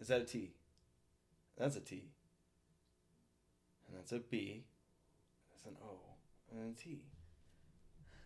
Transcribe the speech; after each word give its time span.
Is 0.00 0.08
that 0.08 0.22
a 0.22 0.24
T? 0.24 0.52
That's 1.58 1.76
a 1.76 1.80
T. 1.80 2.04
And 3.86 3.98
that's 3.98 4.12
a 4.12 4.18
B. 4.18 4.64
That's 5.50 5.66
an 5.66 5.76
O. 5.84 5.98
And 6.52 6.74
a 6.74 6.80
T. 6.80 7.02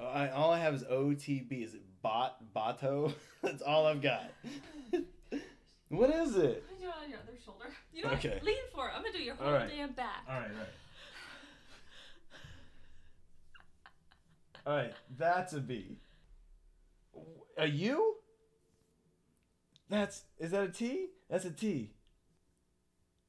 Oh, 0.00 0.06
all 0.34 0.52
I 0.52 0.58
have 0.58 0.74
is 0.74 0.84
OTB. 0.84 1.64
Is 1.64 1.74
it 1.74 1.82
bot 2.02 2.36
Bato? 2.54 3.12
that's 3.42 3.62
all 3.62 3.86
I've 3.86 4.00
got. 4.02 4.30
what 5.88 6.10
is 6.10 6.36
it? 6.36 6.64
Put 6.68 6.80
it 6.80 6.92
on 7.02 7.10
your 7.10 7.18
other 7.18 7.32
shoulder. 7.44 7.66
You 7.92 8.04
know 8.04 8.10
Okay. 8.10 8.40
Lean 8.42 8.56
for 8.72 8.88
it. 8.88 8.92
I'm 8.94 9.02
gonna 9.02 9.16
do 9.16 9.22
your 9.22 9.34
whole 9.34 9.52
right. 9.52 9.68
damn 9.68 9.92
back. 9.92 10.24
All 10.28 10.38
right, 10.38 10.50
right. 10.50 10.68
All 14.66 14.76
right, 14.76 14.92
that's 15.18 15.52
a 15.52 15.60
B. 15.60 15.98
A 17.58 17.66
U? 17.66 18.14
That's 19.94 20.24
is 20.38 20.50
that 20.50 20.64
a 20.64 20.68
T? 20.68 21.06
That's 21.30 21.44
a 21.44 21.52
T. 21.52 21.92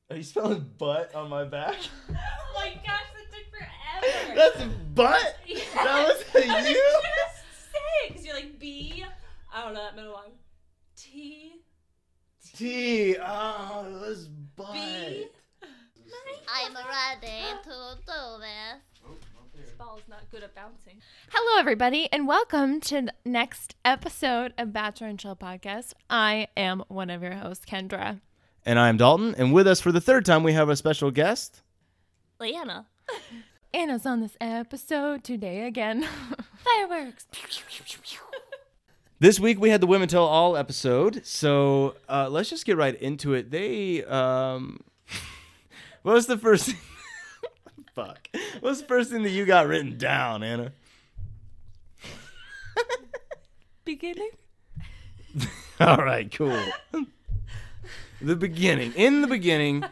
Are 0.09 0.15
you 0.15 0.23
spelling 0.23 0.65
butt 0.79 1.14
on 1.14 1.29
my 1.29 1.43
back? 1.43 1.75
oh 2.10 2.14
my 2.56 2.73
gosh, 2.83 3.04
that 3.14 3.32
took 3.32 3.46
forever. 3.51 4.36
That's 4.36 4.61
a 4.61 4.68
butt. 4.96 5.37
Yeah. 5.46 5.59
That 5.75 6.07
was 6.07 6.43
a 6.43 6.50
I 6.50 6.61
was 6.61 6.70
U? 6.70 6.75
just 6.75 7.71
saying, 7.71 8.07
because 8.09 8.25
you're 8.25 8.36
like 8.36 8.57
B. 8.57 9.06
I 9.54 9.64
don't 9.64 9.75
know 9.75 9.83
that 9.83 9.96
middle 9.96 10.14
one. 10.14 10.32
T. 10.97 11.54
T. 12.56 13.15
Ah, 13.21 13.84
oh, 13.84 13.87
it 13.87 14.09
was 14.09 14.28
butt. 14.28 14.73
B. 14.73 15.28
I'm 16.47 16.73
ready 16.73 17.21
to 17.21 17.65
do 17.65 18.39
this. 18.39 19.65
This 19.65 19.71
ball 19.78 19.97
is 19.97 20.07
not 20.07 20.25
good 20.36 20.44
at 20.44 20.54
bouncing. 20.54 20.98
Hello, 21.32 21.57
everybody, 21.62 22.12
and 22.12 22.28
welcome 22.28 22.82
to 22.82 23.04
the 23.04 23.14
next 23.24 23.74
episode 23.86 24.54
of 24.57 24.74
Bachelor 24.74 25.07
and 25.07 25.18
Chill 25.18 25.34
podcast. 25.34 25.93
I 26.10 26.50
am 26.57 26.84
one 26.89 27.10
of 27.10 27.24
your 27.24 27.36
hosts, 27.36 27.66
Kendra. 27.66 28.20
And 28.66 28.78
I'm 28.78 28.98
Dalton, 28.98 29.34
and 29.38 29.54
with 29.54 29.66
us 29.66 29.79
for 29.79 29.93
the 29.93 30.02
third 30.02 30.26
time 30.26 30.43
we 30.43 30.52
have 30.52 30.68
a 30.68 30.76
special 30.76 31.10
guest. 31.10 31.62
Leanna. 32.38 32.86
Anna's 33.74 34.06
on 34.06 34.20
this 34.20 34.36
episode 34.42 35.24
today 35.24 35.66
again. 35.66 36.06
Fireworks. 36.66 37.28
This 39.20 39.40
week 39.40 39.58
we 39.58 39.70
had 39.70 39.80
the 39.80 39.88
Women 39.88 40.09
Tell 40.09 40.26
All 40.26 40.58
episode, 40.58 41.26
so 41.26 41.96
uh, 42.09 42.28
let's 42.30 42.50
just 42.50 42.66
get 42.66 42.76
right 42.76 43.00
into 43.02 43.34
it. 43.36 43.52
They, 43.52 44.04
um, 44.04 44.81
what 46.02 46.12
was 46.16 46.28
the 46.28 46.38
first? 46.38 46.76
Fuck. 47.96 48.28
What 48.60 48.64
was 48.64 48.82
the 48.82 48.88
first 48.88 49.10
thing 49.10 49.24
that 49.24 49.30
you 49.30 49.46
got 49.46 49.68
written 49.68 49.98
down, 49.98 50.44
Anna? 50.44 50.74
Beginning. 53.86 54.32
All 55.80 55.98
right, 55.98 56.30
cool. 56.32 56.62
the 58.22 58.36
beginning. 58.36 58.92
In 58.96 59.22
the 59.22 59.28
beginning, 59.28 59.86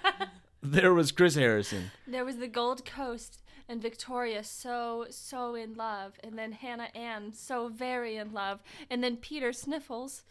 there 0.61 0.93
was 0.93 1.13
Chris 1.13 1.35
Harrison. 1.35 1.91
There 2.05 2.25
was 2.25 2.37
the 2.37 2.47
Gold 2.47 2.85
Coast 2.85 3.39
and 3.69 3.81
Victoria 3.81 4.43
so, 4.43 5.05
so 5.09 5.55
in 5.55 5.75
love. 5.75 6.13
And 6.23 6.37
then 6.37 6.51
Hannah 6.51 6.89
Ann 6.93 7.31
so 7.33 7.69
very 7.69 8.17
in 8.17 8.33
love. 8.33 8.61
And 8.89 9.01
then 9.01 9.15
Peter 9.15 9.53
Sniffles. 9.53 10.23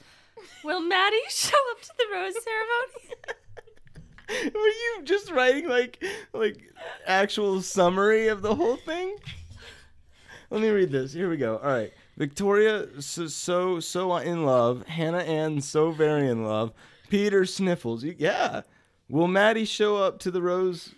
Will 0.62 0.80
Maddie 0.80 1.16
show 1.30 1.56
up 1.70 1.82
to 1.82 1.92
the 1.96 2.04
rose 2.12 2.34
ceremony? 2.42 3.36
Were 4.54 4.60
you 4.60 5.00
just 5.04 5.30
writing 5.30 5.68
like 5.68 6.02
like 6.32 6.62
actual 7.06 7.62
summary 7.62 8.28
of 8.28 8.42
the 8.42 8.54
whole 8.54 8.76
thing? 8.76 9.16
Let 10.50 10.60
me 10.60 10.68
read 10.68 10.90
this. 10.90 11.12
Here 11.12 11.30
we 11.30 11.36
go. 11.36 11.56
All 11.58 11.70
right. 11.70 11.92
Victoria 12.16 12.86
so 13.00 13.26
so, 13.26 13.80
so 13.80 14.16
in 14.16 14.44
love. 14.44 14.86
Hannah 14.86 15.18
Ann 15.18 15.60
so 15.60 15.90
very 15.90 16.28
in 16.28 16.44
love. 16.44 16.72
Peter 17.08 17.44
sniffles. 17.44 18.04
Yeah. 18.04 18.62
Will 19.08 19.28
Maddie 19.28 19.64
show 19.64 19.96
up 19.96 20.18
to 20.20 20.30
the 20.30 20.42
rose 20.42 20.94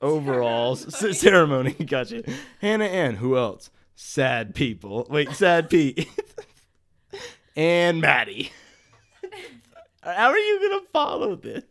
overalls 0.00 0.94
c- 0.98 1.12
ceremony? 1.14 1.72
gotcha. 1.72 2.22
Hannah 2.60 2.84
Ann. 2.86 3.16
Who 3.16 3.36
else? 3.36 3.70
Sad 3.94 4.54
people. 4.54 5.06
Wait, 5.10 5.30
sad 5.32 5.68
Pete. 5.68 6.08
and 7.56 8.00
Maddie. 8.00 8.50
How 10.02 10.30
are 10.30 10.38
you 10.38 10.68
gonna 10.70 10.86
follow 10.92 11.36
this? 11.36 11.64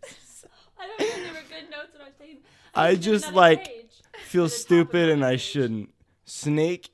I 0.80 0.88
don't 0.88 1.00
know. 1.00 1.24
They 1.24 1.30
were 1.32 1.46
good 1.50 1.70
notes 1.72 1.94
when 1.94 2.02
I 2.02 2.06
was 2.06 2.14
taking. 2.20 2.38
I 2.76 2.96
just, 2.96 3.34
like, 3.34 3.66
page. 3.66 3.86
feel 4.26 4.46
At 4.46 4.52
the 4.52 4.56
top 4.56 4.56
of 4.56 4.62
stupid 4.62 5.10
and 5.10 5.26
I 5.26 5.36
shouldn't. 5.36 5.94
Snake 6.26 6.90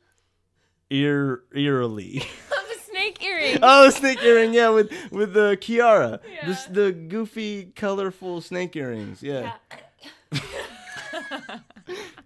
ear 0.90 1.44
eerily. 1.54 2.24
Of 2.52 2.70
a 2.72 2.80
snake 2.92 3.22
earring. 3.24 3.60
oh, 3.62 3.90
snake 3.90 4.24
earring, 4.24 4.54
yeah, 4.54 4.70
with 4.70 4.92
with 5.12 5.34
the 5.34 5.58
Kiara, 5.60 6.20
Yeah. 6.32 6.56
the 6.72 6.92
goofy, 6.94 7.66
colorful 7.76 8.40
snake 8.42 8.76
earrings, 8.76 9.22
yeah. 9.22 9.54
Yeah. 10.32 10.40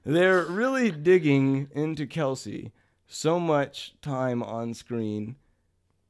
They're 0.05 0.45
really 0.45 0.91
digging 0.91 1.69
into 1.73 2.05
Kelsey. 2.07 2.71
So 3.07 3.39
much 3.39 3.95
time 4.01 4.43
on 4.43 4.73
screen, 4.75 5.35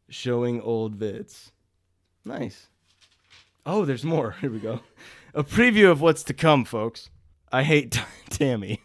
showing 0.10 0.62
old 0.62 1.00
vids. 1.00 1.52
Nice. 2.26 2.68
Oh, 3.66 3.86
there's 3.86 4.04
more. 4.04 4.31
Here 4.42 4.52
we 4.52 4.60
go. 4.60 4.81
A 5.34 5.44
preview 5.44 5.92
of 5.92 6.02
what's 6.02 6.24
to 6.24 6.34
come, 6.34 6.66
folks. 6.66 7.10
I 7.52 7.64
hate 7.64 8.00
Tammy. 8.30 8.82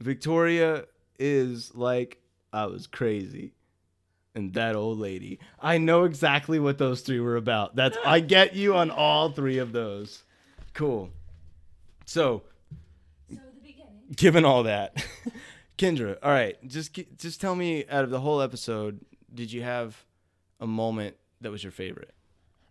Victoria 0.00 0.84
is 1.18 1.74
like 1.74 2.18
I 2.52 2.66
was 2.66 2.86
crazy. 2.86 3.52
And 4.34 4.54
that 4.54 4.76
old 4.76 4.98
lady. 4.98 5.40
I 5.60 5.78
know 5.78 6.04
exactly 6.04 6.60
what 6.60 6.78
those 6.78 7.00
three 7.00 7.18
were 7.18 7.36
about. 7.36 7.74
That's 7.74 7.96
I 8.04 8.20
get 8.20 8.54
you 8.54 8.76
on 8.76 8.90
all 8.90 9.30
three 9.30 9.58
of 9.58 9.72
those. 9.72 10.22
Cool. 10.74 11.10
So, 12.04 12.42
So 13.30 13.38
given 14.14 14.44
all 14.44 14.62
that, 14.64 15.04
Kendra, 15.78 16.18
all 16.22 16.30
right, 16.30 16.56
just 16.68 16.96
just 17.16 17.40
tell 17.40 17.56
me 17.56 17.84
out 17.88 18.04
of 18.04 18.10
the 18.10 18.20
whole 18.20 18.40
episode, 18.40 19.00
did 19.34 19.52
you 19.52 19.62
have 19.62 20.04
a 20.60 20.66
moment 20.66 21.16
that 21.40 21.50
was 21.50 21.64
your 21.64 21.72
favorite? 21.72 22.14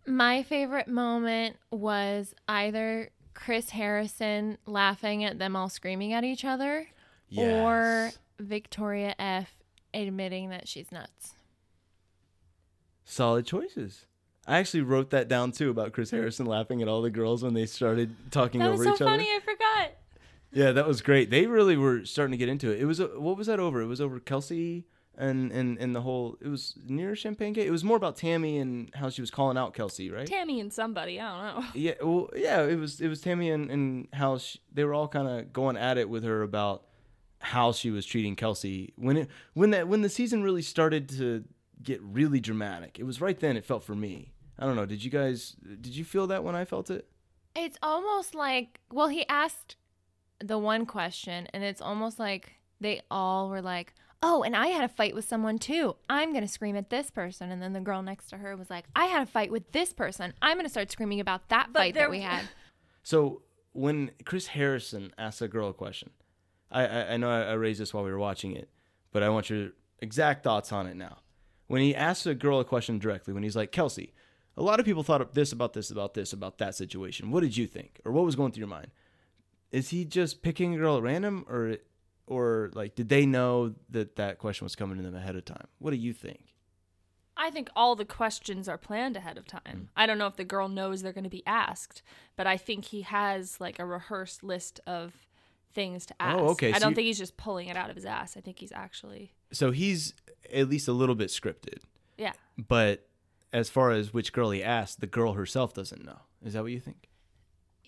My 0.07 0.41
favorite 0.43 0.87
moment 0.87 1.57
was 1.69 2.33
either 2.47 3.09
Chris 3.33 3.71
Harrison 3.71 4.57
laughing 4.65 5.23
at 5.23 5.37
them 5.37 5.55
all 5.55 5.69
screaming 5.69 6.13
at 6.13 6.23
each 6.23 6.45
other 6.45 6.87
or 7.37 8.11
Victoria 8.39 9.13
F 9.19 9.51
admitting 9.93 10.49
that 10.49 10.67
she's 10.67 10.91
nuts. 10.91 11.33
solid 13.03 13.45
choices. 13.45 14.05
I 14.47 14.59
actually 14.59 14.81
wrote 14.81 15.09
that 15.09 15.27
down 15.27 15.51
too 15.51 15.69
about 15.69 15.91
Chris 15.91 16.11
Harrison 16.11 16.45
laughing 16.45 16.81
at 16.81 16.87
all 16.87 17.01
the 17.01 17.09
girls 17.09 17.43
when 17.43 17.53
they 17.53 17.65
started 17.65 18.15
talking 18.31 18.59
That 18.59 18.69
over 18.69 18.77
was 18.77 18.85
so 18.87 18.93
each 18.93 18.99
funny. 18.99 19.23
other. 19.29 19.35
I 19.35 19.39
forgot. 19.41 19.91
Yeah, 20.53 20.71
that 20.71 20.87
was 20.87 21.01
great. 21.01 21.29
They 21.29 21.45
really 21.47 21.75
were 21.75 22.05
starting 22.05 22.31
to 22.31 22.37
get 22.37 22.47
into 22.47 22.71
it. 22.71 22.79
It 22.79 22.85
was 22.85 23.01
a, 23.01 23.07
what 23.19 23.35
was 23.37 23.47
that 23.47 23.59
over? 23.59 23.81
It 23.81 23.87
was 23.87 23.99
over 23.99 24.19
Kelsey 24.21 24.85
and 25.17 25.51
and 25.51 25.77
and 25.77 25.95
the 25.95 26.01
whole. 26.01 26.37
It 26.41 26.47
was 26.47 26.77
near 26.85 27.15
Champagne 27.15 27.53
Gate. 27.53 27.67
It 27.67 27.71
was 27.71 27.83
more 27.83 27.97
about 27.97 28.15
Tammy 28.15 28.57
and 28.57 28.93
how 28.93 29.09
she 29.09 29.21
was 29.21 29.31
calling 29.31 29.57
out 29.57 29.73
Kelsey, 29.73 30.09
right? 30.09 30.27
Tammy 30.27 30.59
and 30.59 30.71
somebody. 30.71 31.19
I 31.19 31.53
don't 31.53 31.55
know. 31.55 31.67
Yeah, 31.73 31.93
well, 32.01 32.29
yeah, 32.35 32.63
it 32.63 32.77
was 32.77 33.01
it 33.01 33.07
was 33.07 33.21
Tammy 33.21 33.49
and, 33.49 33.69
and 33.71 34.07
how 34.13 34.37
she, 34.37 34.59
they 34.71 34.83
were 34.83 34.93
all 34.93 35.07
kind 35.07 35.27
of 35.27 35.53
going 35.53 35.77
at 35.77 35.97
it 35.97 36.09
with 36.09 36.23
her 36.23 36.41
about 36.41 36.83
how 37.39 37.71
she 37.71 37.91
was 37.91 38.05
treating 38.05 38.35
Kelsey 38.35 38.93
when 38.95 39.17
it 39.17 39.29
when 39.53 39.71
that 39.71 39.87
when 39.87 40.01
the 40.01 40.09
season 40.09 40.43
really 40.43 40.61
started 40.61 41.09
to 41.09 41.43
get 41.81 42.01
really 42.01 42.39
dramatic. 42.39 42.99
It 42.99 43.03
was 43.03 43.21
right 43.21 43.39
then 43.39 43.57
it 43.57 43.65
felt 43.65 43.83
for 43.83 43.95
me. 43.95 44.33
I 44.59 44.65
don't 44.65 44.75
know. 44.75 44.85
Did 44.85 45.03
you 45.03 45.11
guys 45.11 45.55
did 45.81 45.95
you 45.95 46.03
feel 46.03 46.27
that 46.27 46.43
when 46.43 46.55
I 46.55 46.65
felt 46.65 46.89
it? 46.89 47.07
It's 47.55 47.77
almost 47.81 48.35
like, 48.35 48.79
well, 48.91 49.07
he 49.07 49.27
asked 49.27 49.77
the 50.39 50.59
one 50.59 50.85
question, 50.85 51.47
and 51.53 51.63
it's 51.63 51.81
almost 51.81 52.19
like 52.19 52.53
they 52.79 53.01
all 53.09 53.49
were 53.49 53.61
like, 53.61 53.95
oh, 54.23 54.43
and 54.43 54.55
I 54.55 54.67
had 54.67 54.83
a 54.83 54.87
fight 54.87 55.13
with 55.15 55.25
someone 55.25 55.57
too. 55.59 55.95
I'm 56.09 56.31
going 56.33 56.43
to 56.45 56.47
scream 56.51 56.75
at 56.75 56.89
this 56.89 57.09
person. 57.11 57.51
And 57.51 57.61
then 57.61 57.73
the 57.73 57.79
girl 57.79 58.01
next 58.01 58.29
to 58.29 58.37
her 58.37 58.55
was 58.55 58.69
like, 58.69 58.85
I 58.95 59.05
had 59.05 59.21
a 59.23 59.25
fight 59.25 59.51
with 59.51 59.71
this 59.71 59.93
person. 59.93 60.33
I'm 60.41 60.55
going 60.57 60.65
to 60.65 60.69
start 60.71 60.91
screaming 60.91 61.19
about 61.19 61.49
that 61.49 61.69
But 61.71 61.79
fight 61.79 61.93
there- 61.93 62.03
that 62.03 62.11
we 62.11 62.21
had. 62.21 62.43
So 63.03 63.41
when 63.71 64.11
Chris 64.25 64.47
Harrison 64.47 65.13
asks 65.17 65.41
a 65.41 65.47
girl 65.47 65.69
a 65.69 65.73
question, 65.73 66.09
I 66.69 66.85
I, 66.85 67.13
I 67.13 67.17
know 67.17 67.29
I, 67.29 67.43
I 67.43 67.53
raised 67.53 67.79
this 67.79 67.93
while 67.93 68.03
we 68.03 68.11
were 68.11 68.17
watching 68.19 68.51
it, 68.53 68.69
but 69.13 69.23
I 69.23 69.29
want 69.29 69.49
your 69.49 69.69
exact 69.99 70.43
thoughts 70.43 70.73
on 70.73 70.87
it 70.87 70.97
now. 70.97 71.19
When 71.67 71.81
he 71.81 71.95
asks 71.95 72.25
a 72.25 72.35
girl 72.35 72.59
a 72.59 72.65
question 72.65 72.99
directly, 72.99 73.33
when 73.33 73.43
he's 73.43 73.55
like, 73.55 73.71
Kelsey, 73.71 74.13
a 74.57 74.61
lot 74.61 74.81
of 74.81 74.85
people 74.85 75.03
thought 75.03 75.21
of 75.21 75.33
this 75.33 75.53
about 75.53 75.71
this 75.71 75.89
about 75.89 76.15
this 76.15 76.33
about 76.33 76.57
that 76.57 76.75
situation. 76.75 77.31
What 77.31 77.43
did 77.43 77.55
you 77.55 77.65
think, 77.65 78.01
or 78.03 78.11
what 78.11 78.25
was 78.25 78.35
going 78.35 78.51
through 78.51 78.61
your 78.61 78.67
mind? 78.67 78.87
Is 79.71 79.89
he 79.91 80.03
just 80.03 80.41
picking 80.41 80.73
a 80.75 80.77
girl 80.77 80.97
at 80.97 81.03
random, 81.03 81.45
or 81.47 81.77
or 82.27 82.69
like 82.73 82.95
did 82.95 83.09
they 83.09 83.25
know 83.25 83.73
that 83.89 84.15
that 84.17 84.37
question 84.37 84.65
was 84.65 84.75
coming 84.75 84.97
to 84.97 85.03
them 85.03 85.15
ahead 85.15 85.35
of 85.35 85.45
time? 85.45 85.67
What 85.79 85.91
do 85.91 85.97
you 85.97 86.13
think? 86.13 86.53
I 87.39 87.51
think 87.51 87.69
all 87.75 87.95
the 87.95 88.05
questions 88.05 88.67
are 88.67 88.77
planned 88.79 89.15
ahead 89.15 89.37
of 89.37 89.45
time. 89.45 89.61
Mm. 89.67 89.87
I 89.95 90.05
don't 90.07 90.17
know 90.17 90.25
if 90.27 90.37
the 90.37 90.43
girl 90.43 90.67
knows 90.69 91.01
they're 91.01 91.13
going 91.13 91.23
to 91.23 91.29
be 91.29 91.45
asked, 91.45 92.01
but 92.35 92.47
I 92.47 92.57
think 92.57 92.85
he 92.85 93.01
has 93.03 93.61
like 93.61 93.77
a 93.79 93.85
rehearsed 93.85 94.43
list 94.43 94.79
of 94.87 95.13
things 95.73 96.05
to 96.07 96.15
oh, 96.19 96.23
ask. 96.25 96.37
Oh, 96.39 96.47
okay, 96.49 96.69
I 96.71 96.73
so 96.73 96.79
don't 96.79 96.91
you- 96.91 96.95
think 96.95 97.05
he's 97.05 97.19
just 97.19 97.37
pulling 97.37 97.67
it 97.67 97.77
out 97.77 97.89
of 97.89 97.95
his 97.95 98.05
ass. 98.05 98.35
I 98.37 98.41
think 98.41 98.57
he's 98.59 98.71
actually 98.71 99.33
So 99.51 99.69
he's 99.71 100.13
at 100.51 100.67
least 100.69 100.87
a 100.87 100.93
little 100.93 101.15
bit 101.15 101.29
scripted. 101.29 101.79
yeah. 102.17 102.33
but 102.67 103.07
as 103.53 103.69
far 103.69 103.91
as 103.91 104.13
which 104.13 104.33
girl 104.33 104.49
he 104.51 104.63
asked, 104.63 104.99
the 104.99 105.07
girl 105.07 105.33
herself 105.33 105.73
doesn't 105.73 106.03
know. 106.03 106.19
Is 106.43 106.53
that 106.53 106.63
what 106.63 106.71
you 106.71 106.79
think? 106.79 107.06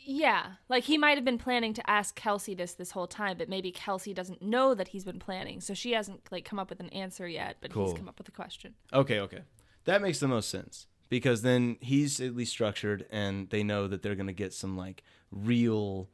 Yeah, 0.05 0.53
like 0.69 0.85
he 0.85 0.97
might 0.97 1.17
have 1.17 1.25
been 1.25 1.37
planning 1.37 1.73
to 1.73 1.89
ask 1.89 2.15
Kelsey 2.15 2.55
this 2.55 2.73
this 2.73 2.91
whole 2.91 3.07
time, 3.07 3.37
but 3.37 3.49
maybe 3.49 3.71
Kelsey 3.71 4.13
doesn't 4.13 4.41
know 4.41 4.73
that 4.73 4.89
he's 4.89 5.03
been 5.03 5.19
planning, 5.19 5.61
so 5.61 5.73
she 5.73 5.91
hasn't 5.91 6.21
like 6.31 6.45
come 6.45 6.57
up 6.59 6.69
with 6.69 6.79
an 6.79 6.89
answer 6.89 7.27
yet. 7.27 7.57
But 7.61 7.71
Cool. 7.73 7.89
he's 7.89 7.97
come 7.97 8.07
up 8.09 8.17
with 8.17 8.27
a 8.27 8.31
question. 8.31 8.75
Okay, 8.93 9.19
okay. 9.19 9.41
That 9.85 10.01
makes 10.01 10.19
the 10.19 10.27
most 10.27 10.49
sense 10.49 10.87
because 11.09 11.41
then 11.41 11.77
he's 11.81 12.19
at 12.19 12.35
least 12.35 12.51
structured 12.51 13.05
and 13.11 13.49
they 13.49 13.63
know 13.63 13.87
that 13.87 14.01
they're 14.01 14.15
going 14.15 14.27
to 14.27 14.33
get 14.33 14.53
some 14.53 14.77
like 14.77 15.03
real 15.31 16.09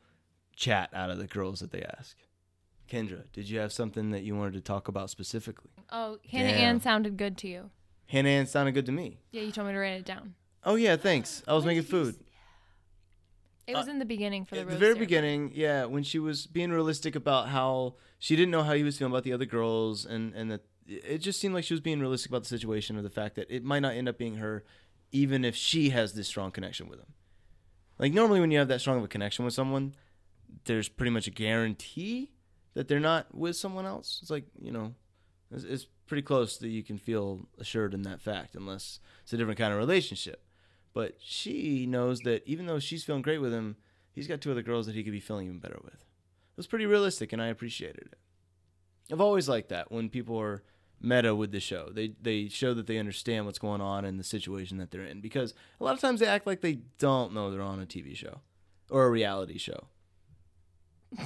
chat 0.56 0.90
out 0.94 1.10
of 1.10 1.18
the 1.18 1.28
girls 1.28 1.60
that 1.60 1.72
they 1.72 1.84
ask. 1.98 2.18
Kendra, 2.90 3.24
did 3.34 3.50
you 3.50 3.60
have 3.60 3.74
something 3.74 4.12
that 4.12 4.24
you 4.24 4.36
wanted 4.36 4.54
to 4.54 4.62
talk 4.62 4.88
about 4.88 5.10
specifically? 5.10 5.72
Oh, 5.92 6.20
Hannah 6.32 6.52
Damn. 6.52 6.62
Ann 6.76 6.82
sounded 6.82 7.18
good 7.18 7.38
to 7.40 7.48
you. 7.48 7.72
Hannah 8.08 8.30
Ann 8.30 8.46
sounded 8.46 8.74
good 8.74 8.86
to 8.86 8.92
me. 8.92 9.20
Yeah, 9.32 9.42
you 9.42 9.52
told 9.52 9.68
me 9.68 9.74
to 9.74 9.80
write 9.80 9.94
it 10.00 10.06
down. 10.06 10.36
Oh 10.64 10.76
yeah, 10.76 10.96
thanks. 10.96 11.44
I 11.48 11.54
was 11.54 11.66
making 11.66 11.84
food. 11.84 12.16
It 13.68 13.76
was 13.76 13.88
uh, 13.88 13.92
in 13.92 14.00
the 14.00 14.06
beginning 14.06 14.46
for 14.46 14.56
the 14.56 14.64
the 14.64 14.78
very 14.78 14.96
beginning, 14.96 15.52
yeah, 15.54 15.86
when 15.86 16.04
she 16.04 16.20
was 16.20 16.46
being 16.46 16.72
realistic 16.72 17.16
about 17.16 17.50
how 17.50 17.96
she 18.20 18.36
didn't 18.36 18.52
know 18.52 18.64
how 18.64 18.74
he 18.74 18.84
was 18.84 18.98
feeling 18.98 19.12
about 19.12 19.24
the 19.24 19.34
other 19.34 19.46
girls, 19.46 20.06
and 20.06 20.34
and 20.34 20.52
that 20.52 20.66
it 20.88 21.20
just 21.20 21.40
seemed 21.40 21.54
like 21.54 21.64
she 21.64 21.74
was 21.74 21.82
being 21.82 22.00
realistic 22.00 22.30
about 22.30 22.44
the 22.44 22.50
situation 22.50 22.98
or 22.98 23.02
the 23.02 23.10
fact 23.10 23.36
that 23.36 23.50
it 23.50 23.64
might 23.64 23.80
not 23.80 23.96
end 23.96 24.08
up 24.08 24.18
being 24.18 24.36
her, 24.36 24.64
even 25.12 25.44
if 25.44 25.56
she 25.56 25.90
has 25.90 26.14
this 26.14 26.28
strong 26.28 26.52
connection 26.52 26.88
with 26.88 27.00
him. 27.00 27.14
Like 27.98 28.14
normally, 28.14 28.40
when 28.40 28.52
you 28.52 28.60
have 28.60 28.68
that 28.68 28.82
strong 28.82 28.98
of 28.98 29.04
a 29.04 29.08
connection 29.08 29.46
with 29.46 29.54
someone, 29.54 29.96
there's 30.66 30.90
pretty 30.90 31.12
much 31.12 31.28
a 31.28 31.32
guarantee 31.32 32.32
that 32.76 32.88
they're 32.88 33.00
not 33.00 33.34
with 33.34 33.56
someone 33.56 33.86
else. 33.86 34.20
It's 34.22 34.30
like 34.32 34.46
you 34.62 34.72
know, 34.72 34.94
it's, 35.52 35.64
it's 35.64 35.88
pretty 36.06 36.22
close 36.22 36.58
that 36.58 36.68
you 36.70 36.84
can 36.84 36.98
feel 36.98 37.48
assured 37.58 37.94
in 37.94 38.04
that 38.04 38.22
fact, 38.22 38.56
unless 38.56 39.00
it's 39.24 39.34
a 39.34 39.38
different 39.38 39.58
kind 39.58 39.74
of 39.74 39.80
relationship. 39.80 40.44
But 40.96 41.18
she 41.20 41.86
knows 41.86 42.22
that 42.22 42.42
even 42.48 42.66
though 42.66 42.80
she's 42.80 43.04
feeling 43.04 43.22
great 43.22 43.40
with 43.40 43.52
him, 43.54 43.76
he's 44.14 44.28
got 44.28 44.40
two 44.40 44.52
other 44.52 44.64
girls 44.64 44.86
that 44.86 44.96
he 44.96 45.04
could 45.04 45.12
be 45.12 45.20
feeling 45.20 45.46
even 45.46 45.60
better 45.60 45.80
with. 45.84 45.94
It 45.94 46.58
was 46.58 46.68
pretty 46.68 46.86
realistic, 46.86 47.34
and 47.34 47.42
I 47.42 47.48
appreciated 47.48 48.08
it. 48.14 48.18
I've 49.12 49.22
always 49.22 49.50
liked 49.50 49.70
that 49.70 49.92
when 49.92 50.10
people 50.10 50.40
are 50.40 50.64
meta 51.02 51.36
with 51.36 51.52
the 51.52 51.60
show. 51.60 51.90
They 51.92 52.14
they 52.22 52.48
show 52.48 52.74
that 52.74 52.88
they 52.88 52.98
understand 52.98 53.46
what's 53.46 53.60
going 53.60 53.82
on 53.82 54.06
and 54.06 54.18
the 54.18 54.24
situation 54.24 54.78
that 54.78 54.90
they're 54.90 55.04
in 55.04 55.20
because 55.20 55.54
a 55.82 55.84
lot 55.84 55.94
of 55.94 56.00
times 56.00 56.22
they 56.22 56.28
act 56.28 56.48
like 56.48 56.62
they 56.62 56.80
don't 56.98 57.34
know 57.34 57.52
they're 57.52 57.62
on 57.62 57.82
a 57.82 57.86
TV 57.86 58.16
show 58.16 58.40
or 58.90 59.06
a 59.06 59.12
reality 59.12 59.58
show. 59.58 59.88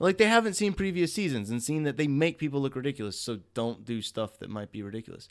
like 0.00 0.18
they 0.18 0.26
haven't 0.26 0.54
seen 0.54 0.72
previous 0.72 1.12
seasons 1.12 1.48
and 1.48 1.62
seen 1.62 1.84
that 1.84 1.96
they 1.96 2.08
make 2.08 2.38
people 2.38 2.60
look 2.60 2.74
ridiculous, 2.74 3.18
so 3.18 3.38
don't 3.54 3.84
do 3.84 4.02
stuff 4.02 4.40
that 4.40 4.50
might 4.50 4.72
be 4.72 4.82
ridiculous. 4.82 5.28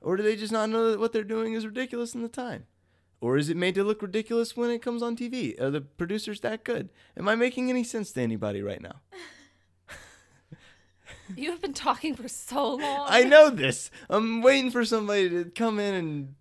Or 0.00 0.16
do 0.16 0.22
they 0.22 0.34
just 0.34 0.52
not 0.52 0.70
know 0.70 0.90
that 0.90 0.98
what 0.98 1.12
they're 1.12 1.24
doing 1.24 1.52
is 1.52 1.66
ridiculous 1.66 2.14
in 2.14 2.22
the 2.22 2.28
time? 2.28 2.64
Or 3.20 3.36
is 3.36 3.48
it 3.48 3.56
made 3.56 3.74
to 3.74 3.84
look 3.84 4.00
ridiculous 4.00 4.56
when 4.56 4.70
it 4.70 4.80
comes 4.80 5.02
on 5.02 5.16
TV? 5.16 5.60
Are 5.60 5.70
the 5.70 5.80
producers 5.80 6.40
that 6.40 6.64
good? 6.64 6.88
Am 7.16 7.28
I 7.28 7.34
making 7.34 7.68
any 7.68 7.82
sense 7.82 8.12
to 8.12 8.20
anybody 8.20 8.62
right 8.62 8.80
now? 8.80 9.00
You 11.36 11.50
have 11.50 11.60
been 11.60 11.74
talking 11.74 12.14
for 12.16 12.26
so 12.26 12.74
long. 12.76 13.06
I 13.06 13.22
know 13.22 13.50
this. 13.50 13.90
I'm 14.08 14.40
waiting 14.40 14.70
for 14.70 14.82
somebody 14.82 15.28
to 15.28 15.44
come 15.44 15.78
in 15.78 15.92
and 15.92 16.34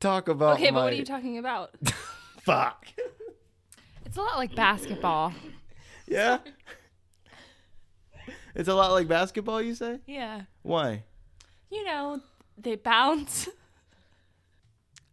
talk 0.00 0.28
about. 0.28 0.54
Okay, 0.54 0.70
but 0.70 0.82
what 0.84 0.92
are 0.94 0.96
you 0.96 1.04
talking 1.04 1.36
about? 1.36 1.74
Fuck. 2.40 2.86
It's 4.06 4.16
a 4.16 4.22
lot 4.22 4.38
like 4.38 4.54
basketball. 4.54 5.34
Yeah. 6.06 6.38
It's 8.54 8.68
a 8.68 8.74
lot 8.74 8.92
like 8.92 9.08
basketball, 9.08 9.60
you 9.60 9.74
say? 9.74 9.98
Yeah. 10.06 10.42
Why? 10.62 11.02
you 11.70 11.84
know, 11.84 12.20
they 12.56 12.76
bounce. 12.76 13.48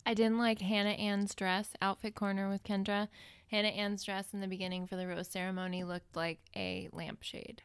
I 0.06 0.14
didn't 0.14 0.38
like 0.40 0.62
Hannah 0.62 0.90
Ann's 0.92 1.36
dress, 1.36 1.74
outfit 1.82 2.16
corner 2.16 2.50
with 2.50 2.64
Kendra. 2.64 3.08
Hannah 3.50 3.68
Ann's 3.70 4.04
dress 4.04 4.34
in 4.34 4.42
the 4.42 4.48
beginning 4.48 4.88
for 4.88 4.96
the 4.96 5.06
rose 5.08 5.28
ceremony 5.28 5.84
looked 5.84 6.16
like 6.16 6.40
a 6.56 6.90
lampshade. 6.92 7.62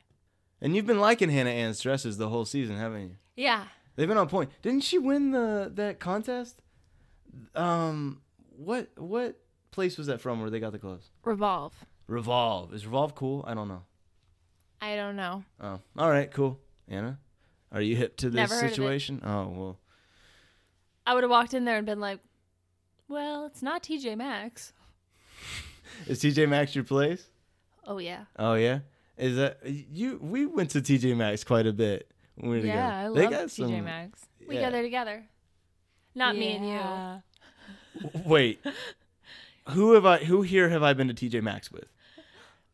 And 0.61 0.75
you've 0.75 0.87
been 0.87 1.01
liking 1.01 1.29
Hannah 1.31 1.51
Ann's 1.51 1.81
dresses 1.81 2.17
the 2.19 2.29
whole 2.29 2.45
season, 2.45 2.77
haven't 2.77 3.03
you? 3.03 3.17
Yeah. 3.37 3.65
They've 3.95 4.09
been 4.09 4.19
on 4.19 4.29
point. 4.29 4.51
Didn't 4.63 4.83
she 4.85 4.99
win 4.99 5.31
the 5.31 5.71
that 5.75 6.01
contest? 6.01 6.61
Um, 7.55 8.21
what 8.57 8.91
what 8.97 9.37
place 9.71 9.97
was 9.99 10.07
that 10.07 10.21
from 10.21 10.41
where 10.41 10.51
they 10.51 10.61
got 10.61 10.73
the 10.73 10.79
clothes? 10.79 11.11
Revolve. 11.25 11.75
Revolve. 12.07 12.73
Is 12.75 12.85
Revolve 12.87 13.15
cool? 13.15 13.45
I 13.47 13.55
don't 13.55 13.69
know. 13.69 13.83
I 14.81 14.97
don't 14.97 15.17
know. 15.17 15.45
Oh, 15.61 15.81
all 15.97 16.11
right, 16.11 16.31
cool. 16.31 16.59
Anna, 16.89 17.19
are 17.73 17.81
you 17.81 17.97
hip 17.97 18.17
to 18.19 18.31
this 18.31 18.37
Never 18.37 18.55
heard 18.55 18.65
of 18.65 18.71
it. 18.71 18.75
situation? 18.75 19.21
Oh 19.25 19.49
well. 19.49 19.79
I 21.07 21.15
would 21.15 21.23
have 21.23 21.31
walked 21.31 21.55
in 21.55 21.65
there 21.65 21.77
and 21.77 21.87
been 21.87 22.01
like, 22.01 22.21
"Well, 23.09 23.47
it's 23.47 23.63
not 23.63 23.83
TJ 23.83 24.17
Maxx." 24.17 24.73
Is 26.07 26.21
TJ 26.21 26.49
Maxx 26.49 26.75
your 26.75 26.85
place? 26.85 27.27
Oh 27.87 27.99
yeah. 27.99 28.25
Oh 28.39 28.55
yeah. 28.55 28.81
Is 29.17 29.37
that 29.37 29.59
you? 29.65 30.19
We 30.21 30.45
went 30.47 30.71
to 30.71 30.81
TJ 30.81 31.17
Maxx 31.17 31.45
quite 31.45 31.67
a 31.67 31.73
bit 31.73 32.11
when 32.35 32.51
we 32.51 32.61
were 32.61 32.67
Yeah, 32.67 32.87
I 32.87 33.03
together. 33.05 33.09
love 33.09 33.15
They 33.17 33.37
got 33.37 33.47
TJ 33.47 33.51
some- 33.77 33.85
Maxx. 33.85 34.27
We 34.49 34.57
yeah. 34.57 34.63
go 34.67 34.71
there 34.73 34.83
together. 34.83 35.25
Not 36.15 36.37
me 36.37 36.57
and 36.57 37.23
you. 38.05 38.21
Wait, 38.25 38.61
who 39.71 39.93
have 39.93 40.05
I? 40.07 40.19
Who 40.19 40.43
here 40.43 40.69
have 40.71 40.83
I 40.83 40.93
been 40.93 41.09
to 41.09 41.15
TJ 41.15 41.43
Maxx 41.43 41.71
with? 41.71 41.87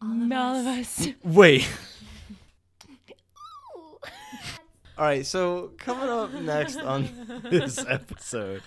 All 0.00 0.11
of 0.56 0.67
us. 0.67 1.08
Wait. 1.23 1.69
All 4.98 5.04
right, 5.06 5.24
so 5.24 5.72
coming 5.78 6.08
up 6.08 6.32
next 6.34 6.76
on 6.76 7.08
this 7.50 7.78
episode, 7.88 8.62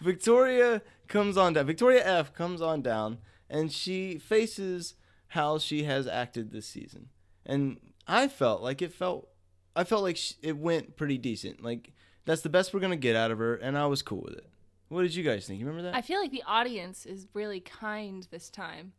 Victoria 0.00 0.80
comes 1.06 1.36
on 1.36 1.52
down. 1.52 1.66
Victoria 1.66 2.02
F 2.04 2.32
comes 2.32 2.62
on 2.62 2.80
down, 2.80 3.18
and 3.50 3.70
she 3.70 4.18
faces 4.18 4.94
how 5.28 5.58
she 5.58 5.84
has 5.84 6.06
acted 6.06 6.50
this 6.50 6.66
season. 6.66 7.10
And 7.44 7.78
I 8.06 8.26
felt 8.28 8.62
like 8.62 8.80
it 8.80 8.92
felt, 8.92 9.28
I 9.74 9.84
felt 9.84 10.02
like 10.02 10.16
sh- 10.16 10.32
it 10.42 10.56
went 10.56 10.96
pretty 10.96 11.18
decent. 11.18 11.62
Like 11.62 11.92
that's 12.24 12.40
the 12.40 12.48
best 12.48 12.72
we're 12.72 12.80
gonna 12.80 12.96
get 12.96 13.14
out 13.14 13.30
of 13.30 13.38
her, 13.38 13.54
and 13.56 13.76
I 13.76 13.86
was 13.86 14.00
cool 14.00 14.22
with 14.22 14.34
it. 14.34 14.48
What 14.88 15.02
did 15.02 15.14
you 15.14 15.24
guys 15.24 15.46
think? 15.46 15.60
You 15.60 15.66
remember 15.66 15.90
that? 15.90 15.96
I 15.96 16.00
feel 16.00 16.20
like 16.20 16.30
the 16.32 16.44
audience 16.46 17.04
is 17.04 17.26
really 17.34 17.60
kind 17.60 18.26
this 18.30 18.48
time. 18.48 18.92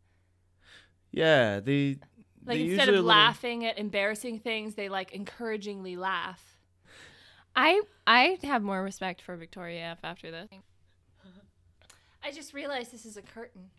yeah, 1.10 1.58
they. 1.60 1.98
Like 2.46 2.58
they 2.58 2.64
instead 2.68 2.88
of 2.88 2.94
a 2.94 2.98
little- 2.98 3.08
laughing 3.08 3.64
at 3.66 3.78
embarrassing 3.78 4.38
things, 4.38 4.74
they 4.76 4.88
like 4.88 5.12
encouragingly 5.12 5.96
laugh. 5.96 6.54
I 7.58 7.82
I 8.06 8.38
have 8.44 8.62
more 8.62 8.82
respect 8.82 9.20
for 9.20 9.34
Victoria 9.36 9.80
F 9.90 9.98
after 10.04 10.30
this. 10.30 10.48
I 12.24 12.30
just 12.30 12.54
realized 12.54 12.92
this 12.92 13.04
is 13.04 13.16
a 13.16 13.22
curtain. 13.22 13.70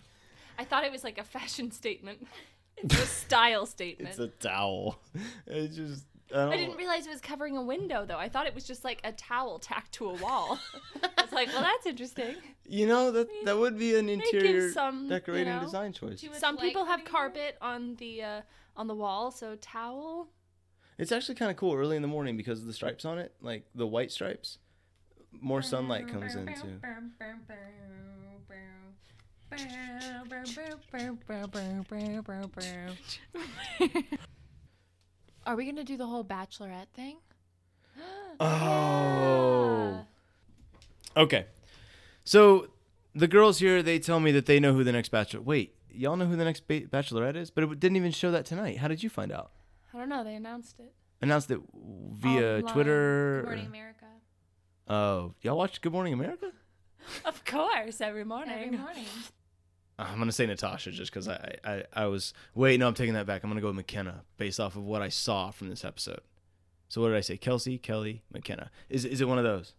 I 0.57 0.65
thought 0.65 0.83
it 0.83 0.91
was 0.91 1.05
like 1.05 1.17
a 1.17 1.23
fashion 1.23 1.71
statement. 1.81 2.27
It's 2.75 2.99
a 3.01 3.05
style 3.05 3.65
statement. 3.65 4.09
It's 4.09 4.19
a 4.19 4.27
towel. 4.27 4.99
It 5.47 5.69
just. 5.69 6.05
I, 6.31 6.35
don't, 6.35 6.53
I 6.53 6.57
didn't 6.57 6.77
realize 6.77 7.07
it 7.07 7.09
was 7.09 7.21
covering 7.21 7.57
a 7.57 7.61
window 7.61 8.05
though. 8.05 8.17
I 8.17 8.29
thought 8.29 8.45
it 8.45 8.53
was 8.53 8.65
just 8.65 8.83
like 8.83 8.99
a 9.03 9.11
towel 9.13 9.59
tacked 9.59 9.93
to 9.93 10.09
a 10.09 10.13
wall. 10.13 10.59
It's 11.19 11.35
like, 11.35 11.49
well, 11.49 11.61
that's 11.61 11.85
interesting. 11.85 12.35
You 12.65 12.87
know 12.87 13.11
that 13.11 13.27
that 13.45 13.55
would 13.55 13.77
be 13.77 13.95
an 13.95 14.09
interior 14.09 14.71
some, 14.71 15.03
you 15.03 15.09
decorating 15.09 15.53
know, 15.53 15.61
design 15.61 15.93
choice. 15.93 16.25
Some 16.39 16.57
people 16.57 16.85
have 16.85 17.05
carpet 17.05 17.55
on 17.61 17.95
the 17.97 18.23
uh, 18.23 18.41
on 18.75 18.87
the 18.87 18.95
wall, 18.95 19.29
so 19.29 19.55
towel. 19.61 20.27
It's 20.99 21.13
actually 21.13 21.35
kind 21.35 21.49
of 21.49 21.55
cool 21.55 21.73
early 21.73 21.95
in 21.95 22.01
the 22.01 22.09
morning 22.09 22.35
because 22.35 22.59
of 22.59 22.67
the 22.67 22.73
stripes 22.73 23.05
on 23.05 23.17
it, 23.17 23.33
like 23.41 23.63
the 23.73 23.87
white 23.87 24.11
stripes. 24.11 24.57
More 25.31 25.61
sunlight 25.61 26.09
comes 26.09 26.35
in 26.35 26.47
too. 26.47 26.79
Are 35.45 35.55
we 35.55 35.65
gonna 35.65 35.85
do 35.85 35.95
the 35.95 36.05
whole 36.05 36.23
bachelorette 36.25 36.89
thing? 36.93 37.17
Oh. 38.41 40.05
Okay. 41.17 41.45
So 42.23 42.67
the 43.13 43.27
girls 43.27 43.59
here, 43.59 43.83
they 43.83 43.99
tell 43.99 44.21
me 44.21 44.31
that 44.31 44.45
they 44.45 44.61
know 44.61 44.73
who 44.73 44.85
the 44.85 44.93
next 44.93 45.09
bachelor. 45.09 45.41
Wait, 45.41 45.75
y'all 45.91 46.15
know 46.15 46.25
who 46.25 46.37
the 46.37 46.45
next 46.45 46.65
ba- 46.65 46.87
bachelorette 46.87 47.35
is? 47.35 47.51
But 47.51 47.65
it 47.65 47.79
didn't 47.81 47.97
even 47.97 48.11
show 48.11 48.31
that 48.31 48.45
tonight. 48.45 48.77
How 48.77 48.87
did 48.87 49.03
you 49.03 49.09
find 49.09 49.33
out? 49.33 49.51
I 49.93 49.97
don't 49.97 50.09
know. 50.09 50.23
They 50.23 50.35
announced 50.35 50.79
it. 50.79 50.93
Announced 51.21 51.51
it 51.51 51.59
via 51.73 52.57
Online. 52.57 52.73
Twitter. 52.73 53.39
Good 53.41 53.45
Morning 53.47 53.65
or- 53.65 53.67
America. 53.69 54.05
Oh, 54.87 55.33
y'all 55.41 55.57
watch 55.57 55.81
Good 55.81 55.91
Morning 55.91 56.13
America? 56.13 56.51
Of 57.25 57.43
course, 57.45 58.01
every 58.01 58.23
morning. 58.25 58.53
Every 58.53 58.77
morning. 58.77 59.05
I'm 59.99 60.19
gonna 60.19 60.31
say 60.31 60.45
Natasha 60.45 60.91
just 60.91 61.11
because 61.11 61.27
I, 61.27 61.55
I 61.63 61.83
I 61.93 62.05
was 62.05 62.33
wait 62.53 62.79
no 62.79 62.87
I'm 62.87 62.93
taking 62.93 63.15
that 63.15 63.25
back 63.25 63.43
I'm 63.43 63.49
gonna 63.49 63.61
go 63.61 63.71
with 63.71 63.85
Mykenna 63.85 64.21
based 64.37 64.59
off 64.59 64.75
of 64.75 64.83
what 64.83 65.01
I 65.01 65.09
saw 65.09 65.49
from 65.49 65.69
this 65.69 65.83
episode. 65.83 66.21
So 66.87 67.01
what 67.01 67.07
did 67.09 67.17
I 67.17 67.21
say? 67.21 67.35
Kelsey, 67.37 67.77
Kelly, 67.79 68.21
Mykenna. 68.33 68.69
Is 68.89 69.05
is 69.05 69.21
it 69.21 69.27
one 69.27 69.37
of 69.39 69.43
those? 69.43 69.73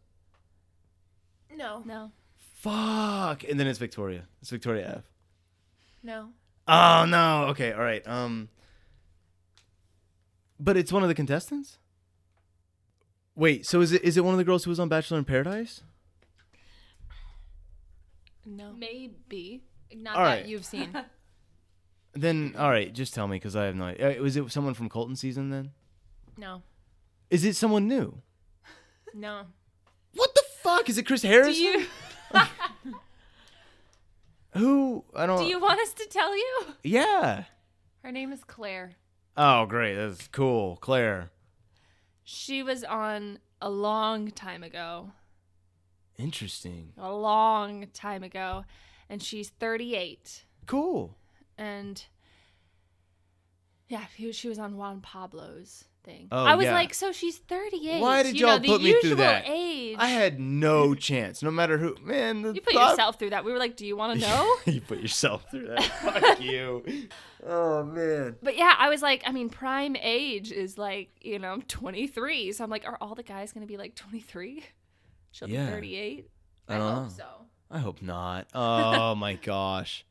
No. 1.55 1.83
No. 1.87 2.11
Fuck. 2.55 3.45
And 3.45 3.59
then 3.61 3.67
it's 3.67 3.79
Victoria. 3.79 4.25
It's 4.41 4.51
Victoria 4.51 4.95
F. 4.99 5.05
No. 6.03 6.31
Oh 6.69 7.05
no. 7.07 7.47
Okay. 7.51 7.73
All 7.73 7.81
right. 7.83 8.07
Um. 8.09 8.49
But 10.63 10.77
it's 10.77 10.93
one 10.93 11.03
of 11.03 11.09
the 11.09 11.15
contestants. 11.15 11.79
Wait. 13.35 13.65
So 13.67 13.81
is 13.81 13.93
it 13.93 14.03
is 14.05 14.17
it 14.17 14.25
one 14.25 14.35
of 14.35 14.39
the 14.39 14.45
girls 14.45 14.65
who 14.65 14.71
was 14.71 14.79
on 14.79 14.89
Bachelor 14.89 15.19
in 15.19 15.25
Paradise? 15.25 15.83
No. 18.45 18.73
Maybe. 18.73 19.63
Not 19.95 20.17
All 20.17 20.25
that 20.25 20.31
right. 20.31 20.47
you've 20.47 20.65
seen. 20.65 20.97
Then 22.13 22.57
all 22.59 22.69
right, 22.71 22.93
just 22.93 23.15
tell 23.15 23.29
me 23.29 23.37
because 23.37 23.55
I 23.55 23.67
have 23.67 23.77
no. 23.77 23.85
idea. 23.85 24.19
Uh, 24.19 24.23
Was 24.25 24.37
it 24.37 24.51
someone 24.51 24.75
from 24.75 24.89
Colton 24.89 25.15
season 25.15 25.51
then? 25.51 25.71
No. 26.37 26.63
Is 27.31 27.45
it 27.45 27.55
someone 27.55 27.87
new? 27.87 28.21
No. 29.15 29.43
What 30.15 30.35
the 30.35 30.43
fuck? 30.61 30.89
Is 30.89 30.99
it 30.99 31.05
Chris 31.05 31.23
Harris? 31.23 31.57
Do 31.57 31.63
you 31.63 31.87
Who? 34.55 35.05
I 35.15 35.27
don't. 35.27 35.39
do 35.39 35.45
you 35.45 35.61
want 35.61 35.79
us 35.81 35.93
to 35.95 36.07
tell 36.11 36.37
you? 36.37 36.61
Yeah. 36.83 37.45
Her 38.03 38.11
name 38.11 38.33
is 38.33 38.43
Clare. 38.43 38.91
Oh, 39.43 39.65
great. 39.65 39.95
That's 39.95 40.29
cool, 40.29 40.77
Clare. 40.83 41.31
She 42.23 42.63
was 42.63 42.85
on 42.85 43.39
a 43.63 43.71
long 43.71 44.31
time 44.33 44.63
ago. 44.63 45.13
Interesting. 46.19 46.93
A 46.99 47.11
long 47.11 47.87
time 47.95 48.23
ago. 48.23 48.67
And 49.09 49.23
she's 49.23 49.49
38. 49.49 50.45
Cool. 50.67 51.17
And 51.57 52.05
yeah, 53.89 54.05
she 54.31 54.47
was 54.51 54.59
on 54.59 54.77
Juan 54.77 55.01
Pablo's 55.01 55.85
thing. 56.05 56.29
Oh, 56.33 56.45
I 56.45 56.55
was 56.55 56.65
yeah. 56.67 56.75
like, 56.75 56.95
so 56.95 57.13
she's 57.13 57.39
38. 57.39 58.01
Why 58.01 58.23
did 58.23 58.35
you 58.39 58.43
know, 58.47 58.53
y'all 58.53 58.59
the 58.61 58.69
put 58.69 58.83
me 58.83 59.01
through 59.01 59.17
that? 59.17 59.45
age. 59.47 59.97
I 59.99 60.09
had 60.09 60.39
no 60.41 60.95
chance, 60.95 61.43
no 61.43 61.51
matter 61.51 61.79
who. 61.79 61.97
Man, 62.03 62.55
you 62.55 62.61
put 62.61 62.75
thought- 62.75 62.91
yourself 62.91 63.19
through 63.19 63.31
that. 63.31 63.45
We 63.45 63.53
were 63.53 63.59
like, 63.59 63.77
do 63.77 63.87
you 63.87 63.97
want 63.97 64.21
to 64.21 64.27
know? 64.27 64.57
you 64.67 64.81
put 64.81 64.99
yourself 65.01 65.45
through 65.51 65.69
that. 65.69 65.83
Fuck 66.03 66.41
you. 66.41 66.85
Oh 67.47 67.85
man. 67.85 68.37
But 68.43 68.57
yeah, 68.57 68.75
I 68.79 68.89
was 68.89 69.03
like, 69.03 69.23
I 69.27 69.33
mean, 69.33 69.49
prime 69.51 69.97
age 69.97 70.53
is 70.53 70.77
like, 70.79 71.11
you 71.21 71.39
know, 71.39 71.53
I'm 71.53 71.63
23. 71.63 72.53
So 72.53 72.65
I'm 72.65 72.71
like, 72.71 72.87
are 72.87 72.99
all 73.01 73.15
the 73.15 73.23
guys 73.23 73.53
going 73.53 73.67
to 73.67 73.71
be 73.71 73.77
like 73.77 73.95
23? 73.95 74.63
She'll 75.33 75.49
Yeah. 75.49 75.67
be 75.67 75.71
38. 75.73 76.31
I 76.69 76.79
don't 76.79 77.03
know. 77.05 77.09
so. 77.09 77.25
I 77.71 77.79
hope 77.79 78.03
not. 78.03 78.47
Oh 78.55 79.15
my 79.15 79.35
gosh. 79.43 80.05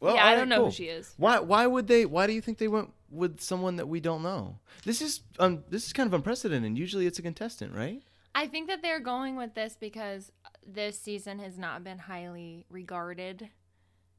Well, 0.00 0.14
yeah, 0.16 0.24
I 0.26 0.34
don't 0.34 0.48
know 0.48 0.56
cool. 0.56 0.64
who 0.66 0.72
she 0.72 0.84
is. 0.84 1.14
Why? 1.16 1.38
Why 1.40 1.66
would 1.66 1.86
they? 1.86 2.06
Why 2.06 2.26
do 2.26 2.32
you 2.32 2.40
think 2.40 2.58
they 2.58 2.68
went 2.68 2.92
with 3.10 3.40
someone 3.40 3.76
that 3.76 3.86
we 3.86 4.00
don't 4.00 4.22
know? 4.22 4.56
This 4.84 5.02
is 5.02 5.20
um. 5.38 5.62
This 5.68 5.86
is 5.86 5.92
kind 5.92 6.06
of 6.06 6.14
unprecedented. 6.14 6.78
Usually, 6.78 7.06
it's 7.06 7.18
a 7.18 7.22
contestant, 7.22 7.74
right? 7.74 8.02
I 8.34 8.46
think 8.46 8.68
that 8.68 8.80
they're 8.80 9.00
going 9.00 9.36
with 9.36 9.54
this 9.54 9.76
because 9.78 10.32
this 10.66 10.98
season 10.98 11.38
has 11.40 11.58
not 11.58 11.84
been 11.84 11.98
highly 11.98 12.64
regarded 12.70 13.50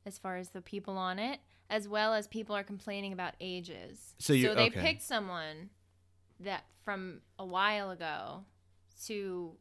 as 0.06 0.18
far 0.18 0.38
as 0.38 0.50
the 0.50 0.62
people 0.62 0.98
on 0.98 1.18
it, 1.18 1.40
as 1.70 1.88
well 1.88 2.14
as 2.14 2.28
people 2.28 2.56
are 2.56 2.64
complaining 2.64 3.14
about 3.14 3.34
ages. 3.40 4.16
So 4.20 4.34
you- 4.34 4.54
they 4.54 4.68
okay. 4.68 4.82
picked 4.82 5.02
someone 5.04 5.70
that 6.40 6.66
from 6.84 7.22
a 7.40 7.46
while 7.46 7.92
ago 7.92 8.44
to 9.06 9.56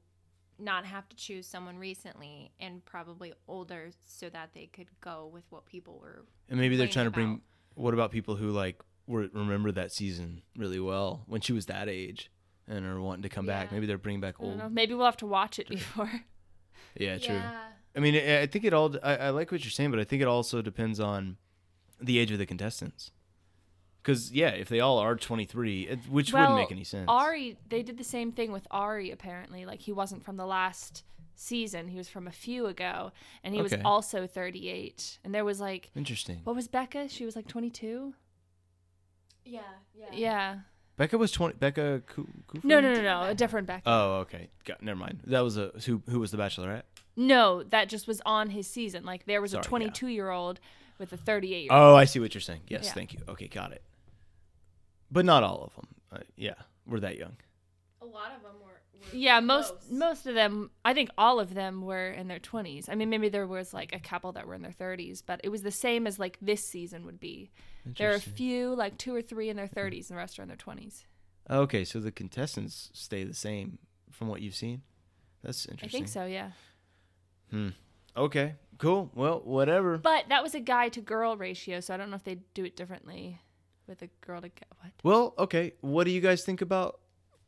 not 0.62 0.85
have 0.85 1.09
to 1.09 1.17
choose 1.17 1.47
someone 1.47 1.79
recently 1.79 2.50
and 2.61 2.85
probably 2.85 3.33
older 3.49 3.90
so 4.07 4.29
that 4.31 4.50
they 4.55 4.67
could 4.67 4.88
go 5.00 5.29
with 5.33 5.45
what 5.50 5.67
people 5.67 5.99
were 6.00 6.25
And 6.49 6.59
maybe 6.59 6.76
they're 6.76 6.88
trying 6.88 7.07
to 7.07 7.11
bring. 7.11 7.43
What 7.75 7.95
about 7.95 8.11
people 8.11 8.37
who 8.37 8.50
like 8.50 8.81
were 9.07 9.29
remember 9.33 9.73
that 9.73 9.93
season 9.93 10.43
really 10.57 10.81
well 10.81 11.23
when 11.26 11.40
she 11.40 11.52
was 11.52 11.67
that 11.67 11.88
age 11.88 12.31
and 12.69 12.85
are 12.85 13.00
wanting 13.00 13.23
to 13.23 13.29
come 13.29 13.47
back? 13.47 13.73
Maybe 13.73 13.87
they're 13.87 13.99
bringing 13.99 14.21
back 14.21 14.37
I 14.38 14.43
don't 14.43 14.50
old. 14.52 14.59
know. 14.59 14.69
Maybe 14.69 14.95
we'll 14.95 15.07
have 15.07 15.17
to 15.19 15.26
watch 15.26 15.59
it 15.59 15.69
before. 15.69 16.11
Yeah, 16.97 17.19
true. 17.19 17.35
Yeah. 17.37 17.59
I 17.95 18.00
mean, 18.00 18.17
I 18.17 18.40
I 18.43 18.47
think 18.47 18.64
it 18.64 18.73
all. 18.73 18.97
I, 19.02 19.17
I 19.17 19.31
like 19.31 19.52
what 19.52 19.62
you're 19.62 19.71
saying, 19.71 19.90
but 19.93 20.00
I 20.00 20.05
think 20.05 20.23
it 20.23 20.29
also 20.29 20.61
depends 20.61 20.99
on 20.99 21.37
the 22.00 22.19
age 22.19 22.33
of 22.33 22.38
the 22.38 22.47
contestants. 22.47 23.12
Because 24.02 24.33
yeah, 24.33 24.49
if 24.50 24.69
they 24.69 24.80
all 24.80 24.99
are 24.99 25.14
23, 25.14 25.83
it, 25.83 25.99
which 26.09 26.33
well, 26.33 26.42
wouldn't 26.42 26.59
make 26.61 26.73
any 26.73 26.85
sense. 26.85 27.04
Ari, 27.09 27.57
they 27.69 27.83
did 27.83 27.99
the 27.99 28.04
same 28.04 28.33
thing 28.33 28.50
with 28.52 28.66
Ari, 28.71 29.11
apparently. 29.11 29.66
Like, 29.66 29.80
he 29.80 29.92
wasn't 29.92 30.25
from 30.25 30.37
the 30.37 30.47
last 30.47 31.04
season, 31.35 31.88
he 31.88 31.97
was 31.99 32.09
from 32.09 32.26
a 32.26 32.30
few 32.33 32.66
ago. 32.66 33.12
And 33.45 33.54
he 33.54 33.61
Okay. 33.61 33.76
was 33.76 33.85
also 33.85 34.26
38. 34.26 35.19
And 35.25 35.35
there 35.35 35.45
was 35.45 35.61
like, 35.61 35.90
Interesting. 35.95 36.40
what 36.45 36.57
was 36.57 36.69
Becca? 36.69 37.09
She 37.09 37.25
was 37.26 37.37
like 37.37 37.47
22? 37.47 38.14
Yeah. 39.45 39.61
Yeah. 39.95 40.07
Yeah. 40.12 40.59
Becca 40.97 41.16
was 41.16 41.33
20. 41.33 41.54
Becca. 41.57 42.02
Ku- 42.07 42.28
Kufrin? 42.49 42.64
No, 42.64 42.80
no, 42.80 42.95
no, 42.95 43.02
no. 43.02 43.23
A 43.23 43.35
different 43.35 43.66
Becca. 43.66 43.83
Oh, 43.87 44.12
okay. 44.21 44.49
Got, 44.64 44.83
never 44.83 44.99
mind. 44.99 45.21
That 45.26 45.40
was 45.40 45.57
a 45.57 45.73
who? 45.87 46.02
Who 46.11 46.21
was 46.21 46.30
the 46.30 46.37
Bachelorette? 46.38 46.83
no, 47.16 47.62
that 47.64 47.88
just 47.88 48.07
was 48.07 48.21
on 48.25 48.50
his 48.50 48.66
season. 48.66 49.04
Like, 49.04 49.25
there 49.26 49.40
was 49.42 49.50
Sorry, 49.52 49.61
a 49.61 49.64
yeah. 49.64 49.69
22 49.69 50.07
year 50.09 50.30
old 50.30 50.61
with 50.99 51.12
a 51.12 51.16
38 51.16 51.59
year 51.62 51.69
Oh, 51.71 51.95
I 51.97 52.04
see 52.04 52.21
what 52.21 52.35
you're 52.35 52.40
saying. 52.42 52.61
Yes, 52.69 52.85
Yeah. 52.87 52.92
thank 52.92 53.12
you. 53.14 53.21
Okay, 53.28 53.49
got 53.49 53.73
it. 53.73 53.83
But 55.11 55.25
not 55.25 55.43
all 55.43 55.64
of 55.64 55.75
them. 55.75 55.88
Uh, 56.12 56.25
yeah, 56.37 56.55
we're 56.87 57.00
that 57.00 57.17
young. 57.19 57.37
A 58.02 58.05
lot 58.05 58.33
of 58.37 58.43
them 58.43 58.52
were. 58.62 58.69
were 58.69 59.17
Yeah, 59.17 59.40
most 59.40 59.69
close. 59.71 59.90
most 59.90 60.26
of 60.26 60.35
them, 60.35 60.71
I 60.85 60.95
think 60.95 61.11
all 61.19 61.40
of 61.40 61.55
them 61.55 61.83
were 61.83 62.11
in 62.11 62.29
their 62.29 62.38
20s. 62.38 62.88
I 62.88 62.95
mean, 62.95 63.11
maybe 63.11 63.29
there 63.29 63.47
was 63.47 63.75
like 63.75 63.95
a 63.95 64.00
couple 64.00 64.33
that 64.33 64.47
were 64.47 64.55
in 64.55 64.62
their 64.62 64.73
30s, 64.73 65.23
but 65.25 65.40
it 65.45 65.49
was 65.49 65.62
the 65.62 65.71
same 65.71 66.07
as 66.07 66.19
like 66.19 66.38
this 66.40 66.64
season 66.64 67.05
would 67.07 67.21
be. 67.21 67.50
There 67.97 68.12
are 68.12 68.17
a 68.17 68.21
few, 68.21 68.75
like 68.75 68.99
two 68.99 69.14
or 69.14 69.23
three 69.23 69.49
in 69.49 69.57
their 69.57 69.69
30s, 69.69 70.11
and 70.11 70.17
the 70.17 70.17
rest 70.17 70.38
are 70.38 70.43
in 70.43 70.49
their 70.49 70.57
20s. 70.57 71.05
Okay, 71.49 71.85
so 71.85 71.99
the 71.99 72.12
contestants 72.12 72.90
stay 72.93 73.25
the 73.25 73.35
same 73.35 73.79
from 74.11 74.29
what 74.29 74.43
you've 74.43 74.55
seen. 74.55 74.83
That's 75.43 75.67
interesting. 75.67 75.88
I 75.88 75.90
think 75.90 76.09
so, 76.09 76.26
yeah. 76.26 76.50
Hmm. 77.50 77.71
Okay. 78.17 78.55
Cool. 78.79 79.11
Well, 79.14 79.40
whatever. 79.45 79.99
But 79.99 80.29
that 80.29 80.43
was 80.43 80.55
a 80.55 80.61
guy 80.61 80.88
to 80.90 81.00
girl 81.00 81.37
ratio, 81.37 81.81
so 81.81 81.93
I 81.93 81.97
don't 81.97 82.11
know 82.11 82.17
if 82.17 82.25
they'd 82.25 82.43
do 82.55 82.64
it 82.64 82.76
differently 82.76 83.40
with 83.90 84.00
a 84.00 84.09
girl 84.25 84.40
to 84.40 84.49
g- 84.49 84.54
what. 84.80 84.92
Well, 85.04 85.35
okay. 85.38 85.75
What 85.82 86.04
do 86.04 86.11
you 86.11 86.23
guys 86.23 86.42
think 86.42 86.62
about 86.62 87.00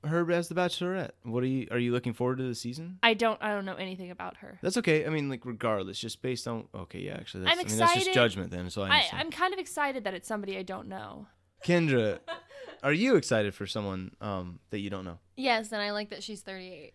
her 0.05 0.31
as 0.31 0.49
the 0.49 0.55
Bachelorette? 0.55 1.13
What 1.23 1.43
are 1.43 1.47
you? 1.47 1.69
Are 1.71 1.79
you 1.79 1.93
looking 1.93 2.13
forward 2.13 2.39
to 2.39 2.45
the 2.45 2.55
season? 2.55 2.99
I 3.03 3.15
don't 3.15 3.41
I 3.43 3.55
don't 3.55 3.65
know 3.65 3.77
anything 3.77 4.11
about 4.11 4.37
her. 4.39 4.59
That's 4.61 4.77
okay. 4.79 5.07
I 5.07 5.09
mean, 5.09 5.31
like 5.31 5.47
regardless, 5.47 5.99
just 5.99 6.21
based 6.21 6.47
on. 6.47 6.69
Okay, 6.75 6.99
yeah. 6.99 7.15
Actually, 7.15 7.45
that's, 7.45 7.53
I'm 7.59 7.67
I 7.67 7.69
mean, 7.69 7.79
that's 7.79 7.95
just 7.95 8.13
judgment 8.13 8.51
then. 8.51 8.69
So 8.69 8.83
I 8.83 8.89
I, 8.89 8.91
understand. 8.97 9.23
I'm 9.23 9.31
kind 9.31 9.55
of 9.55 9.59
excited 9.59 10.05
that 10.05 10.13
it's 10.13 10.29
somebody 10.29 10.59
I 10.59 10.63
don't 10.63 10.89
know. 10.89 11.29
Kendra, 11.65 12.19
are 12.83 12.93
you 12.93 13.17
excited 13.17 13.55
for 13.55 13.67
someone 13.67 14.11
um 14.21 14.59
that 14.71 14.81
you 14.81 14.91
don't 14.91 15.05
know? 15.05 15.19
Yes, 15.37 15.73
and 15.73 15.81
I 15.81 15.93
like 15.93 16.11
that 16.11 16.23
she's 16.23 16.43
38. 16.43 16.93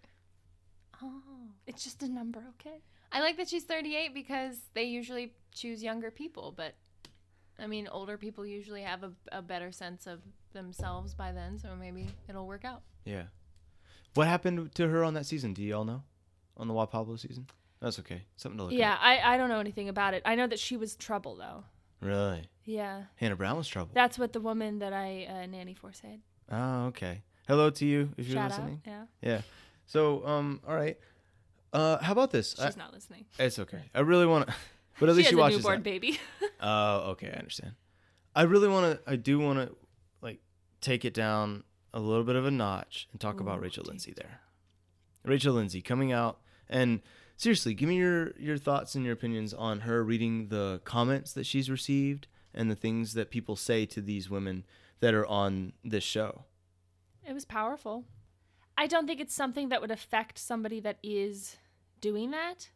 Oh, 1.02 1.22
it's 1.66 1.84
just 1.84 2.04
a 2.04 2.08
number, 2.10 2.44
okay? 2.60 2.82
I 3.12 3.22
like 3.22 3.38
that 3.38 3.48
she's 3.48 3.64
38 3.64 4.14
because 4.14 4.58
they 4.74 4.84
usually 4.84 5.34
choose 5.54 5.82
younger 5.84 6.12
people, 6.12 6.54
but 6.56 6.74
I 7.60 7.68
mean, 7.68 7.88
older 7.92 8.18
people 8.18 8.46
usually 8.46 8.82
have 8.84 9.04
a, 9.04 9.12
a 9.32 9.42
better 9.42 9.72
sense 9.72 10.06
of 10.08 10.20
themselves 10.54 11.14
by 11.14 11.32
then, 11.32 11.58
so 11.58 11.70
maybe 11.80 12.08
it'll 12.30 12.46
work 12.48 12.66
out. 12.66 12.82
Yeah. 13.06 13.24
What 14.14 14.28
happened 14.28 14.74
to 14.76 14.88
her 14.88 15.04
on 15.04 15.14
that 15.16 15.26
season? 15.26 15.54
Do 15.54 15.62
you 15.64 15.76
all 15.76 15.86
know? 15.86 16.04
On 16.58 16.68
the 16.68 16.74
Juan 16.74 16.88
Pablo 16.88 17.16
season? 17.18 17.48
That's 17.80 18.00
okay. 18.00 18.24
Something 18.36 18.58
to 18.58 18.64
look 18.66 18.74
Yeah, 18.74 18.94
at. 18.94 19.00
I, 19.02 19.34
I 19.34 19.38
don't 19.38 19.50
know 19.50 19.60
anything 19.60 19.90
about 19.90 20.14
it. 20.16 20.24
I 20.26 20.36
know 20.36 20.48
that 20.48 20.60
she 20.60 20.78
was 20.78 20.96
trouble 20.96 21.36
though. 21.36 21.64
Really? 22.02 22.48
Yeah, 22.66 23.04
Hannah 23.16 23.36
Brown 23.36 23.58
was 23.58 23.68
trouble. 23.68 23.92
that's 23.94 24.20
what 24.20 24.34
the 24.34 24.42
woman 24.42 24.80
that 24.80 24.94
I 24.94 25.26
uh, 25.30 25.46
nanny 25.48 25.74
for 25.74 25.94
said. 25.94 26.20
oh, 26.52 26.86
okay. 26.88 27.22
Hello 27.48 27.70
to 27.70 27.86
you 27.86 28.10
if 28.18 28.28
you're 28.28 28.36
Shout 28.38 28.50
listening. 28.52 28.82
out. 28.88 29.08
Yeah, 29.22 29.30
Yeah. 29.32 29.42
So, 29.86 30.26
um, 30.28 30.60
all 30.68 30.76
right. 30.76 30.98
Uh, 31.72 31.98
how 32.00 32.12
about 32.12 32.32
this? 32.32 32.60
I- 32.60 32.66
she's 32.66 32.78
not 32.78 32.94
listening. 32.94 33.26
it's 33.40 33.58
okay. 33.60 33.82
I 33.96 34.02
really 34.02 34.26
want 34.26 34.48
to, 34.48 34.54
but 35.00 35.10
at 35.10 35.14
she 35.14 35.18
least 35.18 35.30
has 35.30 35.34
you 35.34 35.44
a 35.44 35.50
newborn 35.50 35.84
this. 35.84 35.84
baby. 35.84 36.20
Oh, 36.60 37.12
okay. 37.12 37.32
I 37.32 37.38
understand. 37.38 37.74
I 38.36 38.44
really 38.44 38.68
want 38.68 38.98
to. 39.06 39.12
I 39.12 39.16
do 39.16 39.38
want 39.40 39.60
to, 39.60 39.76
like, 40.22 40.40
take 40.82 41.06
it 41.06 41.14
down 41.14 41.64
a 41.94 42.00
little 42.00 42.24
bit 42.24 42.36
of 42.36 42.46
a 42.46 42.52
notch 42.52 43.08
and 43.12 43.22
talk 43.22 43.40
about 43.40 43.62
Rachel 43.62 43.84
Lindsay 43.86 44.14
there. 44.16 44.42
Rachel 45.24 45.54
Lindsay 45.54 45.82
coming 45.82 46.12
out 46.12 46.40
and 46.70 47.02
seriously, 47.36 47.74
give 47.74 47.88
me 47.90 47.98
your 47.98 48.34
your 48.40 48.58
thoughts 48.58 48.96
and 48.96 49.04
your 49.06 49.14
opinions 49.14 49.54
on 49.54 49.82
her 49.82 50.04
reading 50.04 50.48
the 50.50 50.82
comments 50.84 51.34
that 51.34 51.46
she's 51.46 51.70
received 51.70 52.28
and 52.54 52.70
the 52.72 52.76
things 52.76 53.14
that 53.14 53.30
people 53.30 53.56
say 53.56 53.86
to 53.86 54.02
these 54.02 54.30
women 54.30 54.66
that 55.00 55.14
are 55.14 55.26
on 55.28 55.74
this 55.84 56.04
show. 56.04 56.46
It 57.28 57.34
was 57.34 57.46
powerful. 57.46 58.06
I 58.78 58.88
don't 58.88 59.08
think 59.08 59.20
it's 59.20 59.34
something 59.34 59.70
that 59.70 59.82
would 59.82 59.92
affect 59.92 60.38
somebody 60.38 60.80
that 60.82 60.98
is 61.04 61.58
doing 62.02 62.32
that, 62.32 62.70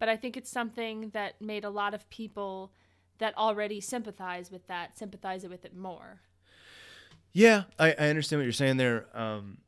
but 0.00 0.08
I 0.08 0.16
think 0.16 0.36
it's 0.36 0.50
something 0.50 1.10
that 1.10 1.40
made 1.40 1.62
a 1.62 1.70
lot 1.70 1.94
of 1.94 2.10
people 2.10 2.72
that 3.18 3.36
already 3.36 3.80
sympathize 3.80 4.50
with 4.50 4.66
that 4.66 4.98
sympathize 4.98 5.46
with 5.46 5.64
it 5.64 5.76
more. 5.76 6.22
Yeah, 7.32 7.64
I, 7.78 7.92
I 7.92 8.08
understand 8.08 8.40
what 8.40 8.44
you're 8.44 8.52
saying 8.52 8.78
there. 8.78 9.06
Um, 9.14 9.58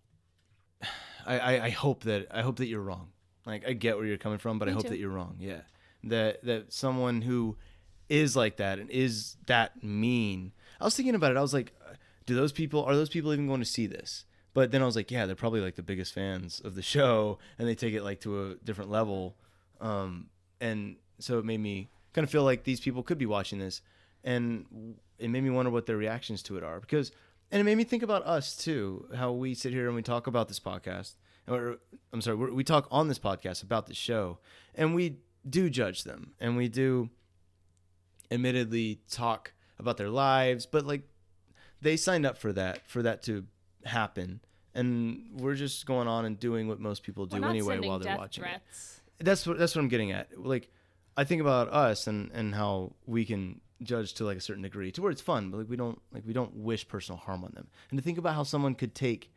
I, 1.26 1.38
I, 1.38 1.64
I 1.66 1.70
hope 1.70 2.02
that 2.04 2.26
I 2.32 2.40
hope 2.42 2.56
that 2.56 2.66
you're 2.66 2.82
wrong. 2.82 3.10
Like 3.46 3.66
I 3.68 3.74
get 3.74 3.96
where 3.96 4.06
you're 4.06 4.16
coming 4.16 4.38
from, 4.38 4.58
but 4.58 4.68
I 4.68 4.72
hope 4.72 4.84
too. 4.84 4.88
that 4.88 4.98
you're 4.98 5.10
wrong. 5.10 5.36
Yeah, 5.38 5.60
that 6.04 6.42
that 6.44 6.72
someone 6.72 7.22
who 7.22 7.56
is 8.08 8.34
like 8.34 8.56
that 8.56 8.78
and 8.78 8.90
is 8.90 9.36
that 9.46 9.84
mean. 9.84 10.52
I 10.80 10.84
was 10.84 10.96
thinking 10.96 11.14
about 11.14 11.30
it. 11.30 11.36
I 11.36 11.42
was 11.42 11.54
like, 11.54 11.72
do 12.26 12.34
those 12.34 12.52
people 12.52 12.84
are 12.84 12.96
those 12.96 13.10
people 13.10 13.32
even 13.32 13.46
going 13.46 13.60
to 13.60 13.66
see 13.66 13.86
this? 13.86 14.24
But 14.54 14.70
then 14.70 14.82
I 14.82 14.86
was 14.86 14.96
like, 14.96 15.10
yeah, 15.10 15.24
they're 15.26 15.34
probably 15.34 15.60
like 15.60 15.76
the 15.76 15.82
biggest 15.82 16.12
fans 16.12 16.60
of 16.60 16.74
the 16.74 16.82
show, 16.94 17.38
and 17.58 17.68
they 17.68 17.74
take 17.74 17.94
it 17.94 18.02
like 18.02 18.20
to 18.22 18.50
a 18.50 18.54
different 18.56 18.90
level. 18.90 19.36
Um, 19.82 20.28
and 20.60 20.96
so 21.18 21.38
it 21.38 21.44
made 21.44 21.60
me 21.60 21.90
kind 22.14 22.24
of 22.24 22.30
feel 22.30 22.44
like 22.44 22.64
these 22.64 22.80
people 22.80 23.02
could 23.02 23.18
be 23.18 23.26
watching 23.26 23.58
this, 23.58 23.82
and 24.24 24.96
it 25.18 25.28
made 25.28 25.42
me 25.42 25.50
wonder 25.50 25.70
what 25.70 25.86
their 25.86 25.96
reactions 25.96 26.42
to 26.44 26.56
it 26.56 26.64
are 26.64 26.80
because 26.80 27.12
and 27.50 27.60
it 27.60 27.64
made 27.64 27.76
me 27.76 27.84
think 27.84 28.02
about 28.02 28.24
us 28.24 28.56
too 28.56 29.06
how 29.14 29.30
we 29.30 29.54
sit 29.54 29.72
here 29.72 29.86
and 29.86 29.94
we 29.94 30.02
talk 30.02 30.26
about 30.26 30.48
this 30.48 30.58
podcast 30.58 31.12
or 31.46 31.76
i'm 32.12 32.20
sorry 32.20 32.36
we 32.36 32.64
talk 32.64 32.88
on 32.90 33.08
this 33.08 33.18
podcast 33.18 33.62
about 33.62 33.86
the 33.86 33.94
show 33.94 34.38
and 34.74 34.94
we 34.94 35.18
do 35.48 35.68
judge 35.68 36.02
them 36.04 36.32
and 36.40 36.56
we 36.56 36.66
do 36.66 37.08
admittedly 38.32 39.00
talk 39.10 39.52
about 39.78 39.96
their 39.96 40.08
lives, 40.08 40.66
but 40.66 40.86
like 40.86 41.02
they 41.80 41.96
signed 41.96 42.24
up 42.24 42.38
for 42.38 42.52
that, 42.52 42.88
for 42.88 43.02
that 43.02 43.22
to 43.24 43.44
happen. 43.84 44.40
And 44.74 45.28
we're 45.34 45.54
just 45.54 45.84
going 45.84 46.08
on 46.08 46.24
and 46.24 46.40
doing 46.40 46.66
what 46.66 46.80
most 46.80 47.02
people 47.02 47.26
do 47.26 47.36
anyway 47.44 47.78
while 47.80 47.98
they're 47.98 48.16
watching. 48.16 48.44
That's 49.24 49.46
what 49.46 49.58
that's 49.58 49.74
what 49.74 49.82
I'm 49.82 49.88
getting 49.88 50.12
at. 50.12 50.28
Like 50.38 50.70
I 51.16 51.24
think 51.24 51.40
about 51.40 51.68
us 51.68 52.06
and 52.06 52.30
and 52.32 52.54
how 52.54 52.92
we 53.06 53.24
can 53.24 53.60
judge 53.82 54.14
to 54.14 54.24
like 54.24 54.36
a 54.36 54.40
certain 54.40 54.62
degree 54.62 54.92
to 54.92 55.02
where 55.02 55.10
it's 55.10 55.20
fun, 55.20 55.50
but 55.50 55.58
like 55.58 55.68
we 55.68 55.76
don't 55.76 56.00
like 56.12 56.24
we 56.26 56.32
don't 56.32 56.54
wish 56.56 56.86
personal 56.86 57.18
harm 57.18 57.44
on 57.44 57.52
them. 57.54 57.68
And 57.90 57.98
to 57.98 58.04
think 58.04 58.18
about 58.18 58.34
how 58.34 58.42
someone 58.42 58.74
could 58.74 58.94
take 58.94 59.32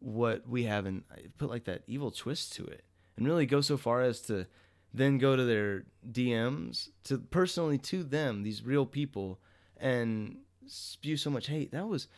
what 0.00 0.48
we 0.48 0.64
have 0.64 0.86
and 0.86 1.04
uh, 1.12 1.20
put 1.38 1.50
like 1.50 1.64
that 1.64 1.82
evil 1.86 2.10
twist 2.10 2.52
to 2.54 2.64
it 2.64 2.84
and 3.16 3.26
really 3.26 3.46
go 3.46 3.60
so 3.60 3.76
far 3.76 4.02
as 4.02 4.20
to 4.22 4.46
then 4.92 5.18
go 5.18 5.36
to 5.36 5.44
their 5.44 5.84
DMs 6.10 6.88
to 7.04 7.18
personally 7.18 7.78
to 7.78 8.02
them, 8.02 8.42
these 8.42 8.62
real 8.62 8.84
people, 8.84 9.40
and 9.78 10.38
spew 10.66 11.16
so 11.16 11.30
much 11.30 11.46
hate. 11.46 11.72
That 11.72 11.88
was 11.88 12.08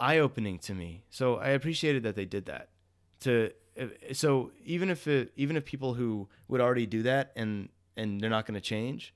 eye 0.00 0.18
opening 0.18 0.58
to 0.60 0.74
me. 0.74 1.04
So 1.10 1.36
I 1.36 1.50
appreciated 1.50 2.02
that 2.02 2.16
they 2.16 2.24
did 2.24 2.46
that. 2.46 2.68
To 3.20 3.52
so 4.12 4.52
even 4.64 4.90
if 4.90 5.06
it, 5.06 5.32
even 5.36 5.56
if 5.56 5.64
people 5.64 5.94
who 5.94 6.28
would 6.48 6.60
already 6.60 6.86
do 6.86 7.02
that 7.02 7.32
and 7.36 7.68
and 7.96 8.20
they're 8.20 8.30
not 8.30 8.46
going 8.46 8.54
to 8.54 8.60
change, 8.60 9.14